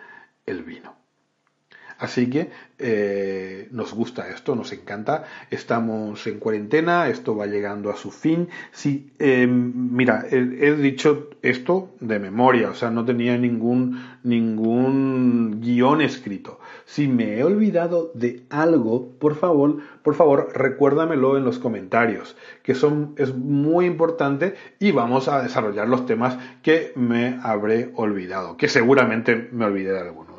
el 0.46 0.62
vino. 0.62 0.99
Así 2.00 2.30
que 2.30 2.48
eh, 2.78 3.68
nos 3.72 3.92
gusta 3.92 4.30
esto, 4.30 4.56
nos 4.56 4.72
encanta. 4.72 5.24
Estamos 5.50 6.26
en 6.26 6.38
cuarentena, 6.38 7.08
esto 7.08 7.36
va 7.36 7.46
llegando 7.46 7.90
a 7.90 7.96
su 7.96 8.10
fin. 8.10 8.48
Sí, 8.72 9.12
em, 9.18 9.70
mira, 9.74 10.24
he, 10.30 10.72
dicho 10.76 11.28
esto 11.42 11.90
de 12.00 12.18
memoria, 12.18 12.70
o 12.70 12.74
sea, 12.74 12.90
no 12.90 13.04
tenía 13.04 13.36
ningún, 13.36 14.02
ningún 14.22 15.60
guion 15.60 16.00
escrito. 16.00 16.58
Si 16.86 17.06
me 17.06 17.38
he 17.38 17.44
olvidado 17.44 18.12
de 18.14 18.44
algo, 18.48 19.10
por 19.18 19.34
favor, 19.34 19.76
por 20.02 20.14
favor, 20.14 20.48
recuérdamelo 20.54 21.36
en 21.36 21.44
los 21.44 21.58
comentarios, 21.58 22.34
que 22.62 22.74
son, 22.74 23.14
es 23.18 23.34
muy 23.36 23.84
importante 23.84 24.54
y 24.78 24.92
vamos 24.92 25.28
a 25.28 25.42
desarrollar 25.42 25.86
los 25.86 26.06
temas 26.06 26.38
que 26.62 26.92
me 26.96 27.38
habré 27.42 27.90
olvidado, 27.94 28.56
que 28.56 28.68
seguramente 28.68 29.50
me 29.52 29.66
olvidé 29.66 29.92
de 29.92 30.00
alguno. 30.00 30.29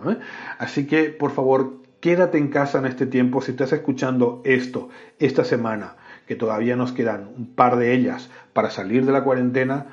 Así 0.57 0.87
que, 0.87 1.05
por 1.09 1.31
favor, 1.31 1.81
quédate 1.99 2.37
en 2.37 2.49
casa 2.49 2.79
en 2.79 2.85
este 2.85 3.05
tiempo 3.05 3.41
si 3.41 3.51
estás 3.51 3.71
escuchando 3.73 4.41
esto 4.43 4.89
esta 5.19 5.43
semana, 5.43 5.95
que 6.27 6.35
todavía 6.35 6.75
nos 6.75 6.91
quedan 6.91 7.29
un 7.37 7.53
par 7.55 7.77
de 7.77 7.93
ellas 7.93 8.29
para 8.53 8.69
salir 8.69 9.05
de 9.05 9.11
la 9.11 9.23
cuarentena. 9.23 9.87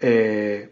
Eh, 0.00 0.70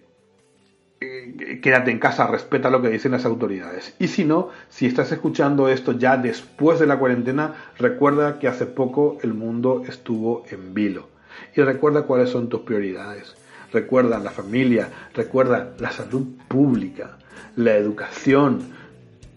eh, 1.01 1.61
quédate 1.61 1.91
en 1.91 1.99
casa, 1.99 2.27
respeta 2.27 2.71
lo 2.71 2.83
que 2.83 2.89
dicen 2.89 3.13
las 3.13 3.25
autoridades. 3.25 3.95
Y 3.99 4.09
si 4.09 4.25
no, 4.25 4.51
si 4.69 4.87
estás 4.87 5.11
escuchando 5.11 5.69
esto 5.69 5.93
ya 5.93 6.17
después 6.17 6.79
de 6.79 6.87
la 6.87 6.99
cuarentena, 6.99 7.55
recuerda 7.79 8.39
que 8.39 8.49
hace 8.49 8.67
poco 8.67 9.19
el 9.23 9.35
mundo 9.35 9.83
estuvo 9.89 10.45
en 10.51 10.75
vilo. 10.75 11.09
Y 11.57 11.63
recuerda 11.63 12.03
cuáles 12.03 12.31
son 12.31 12.49
tus 12.49 12.61
prioridades. 12.61 13.35
Recuerda 13.73 14.19
la 14.19 14.31
familia, 14.31 14.89
recuerda 15.15 15.73
la 15.79 15.91
salud 15.91 16.27
pública, 16.47 17.17
la 17.57 17.75
educación, 17.75 18.61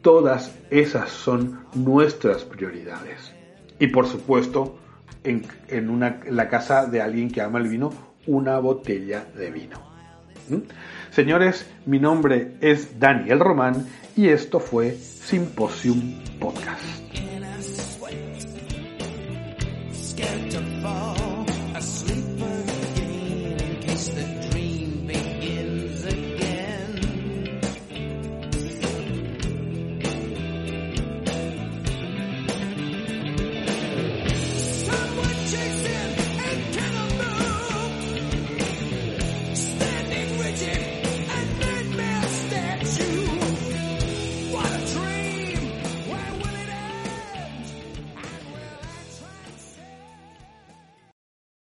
todas 0.05 0.55
esas 0.69 1.09
son 1.09 1.61
nuestras 1.73 2.43
prioridades. 2.45 3.33
Y 3.79 3.87
por 3.87 4.05
supuesto, 4.05 4.77
en, 5.23 5.47
en, 5.67 5.89
una, 5.89 6.21
la 6.29 6.47
casa 6.47 6.85
de 6.85 7.01
alguien 7.01 7.31
que 7.31 7.41
ama 7.41 7.57
el 7.57 7.67
vino, 7.67 7.91
una 8.27 8.59
botella 8.59 9.25
de 9.35 9.49
vino. 9.49 9.79
¿Mm? 10.47 10.57
Señores, 11.09 11.67
mi 11.87 11.97
nombre 11.97 12.55
es 12.61 12.99
Daniel 12.99 13.39
Román 13.39 13.87
y 14.15 14.27
esto 14.27 14.59
fue 14.59 14.91
Symposium 14.91 16.21
Podcast. 16.39 16.83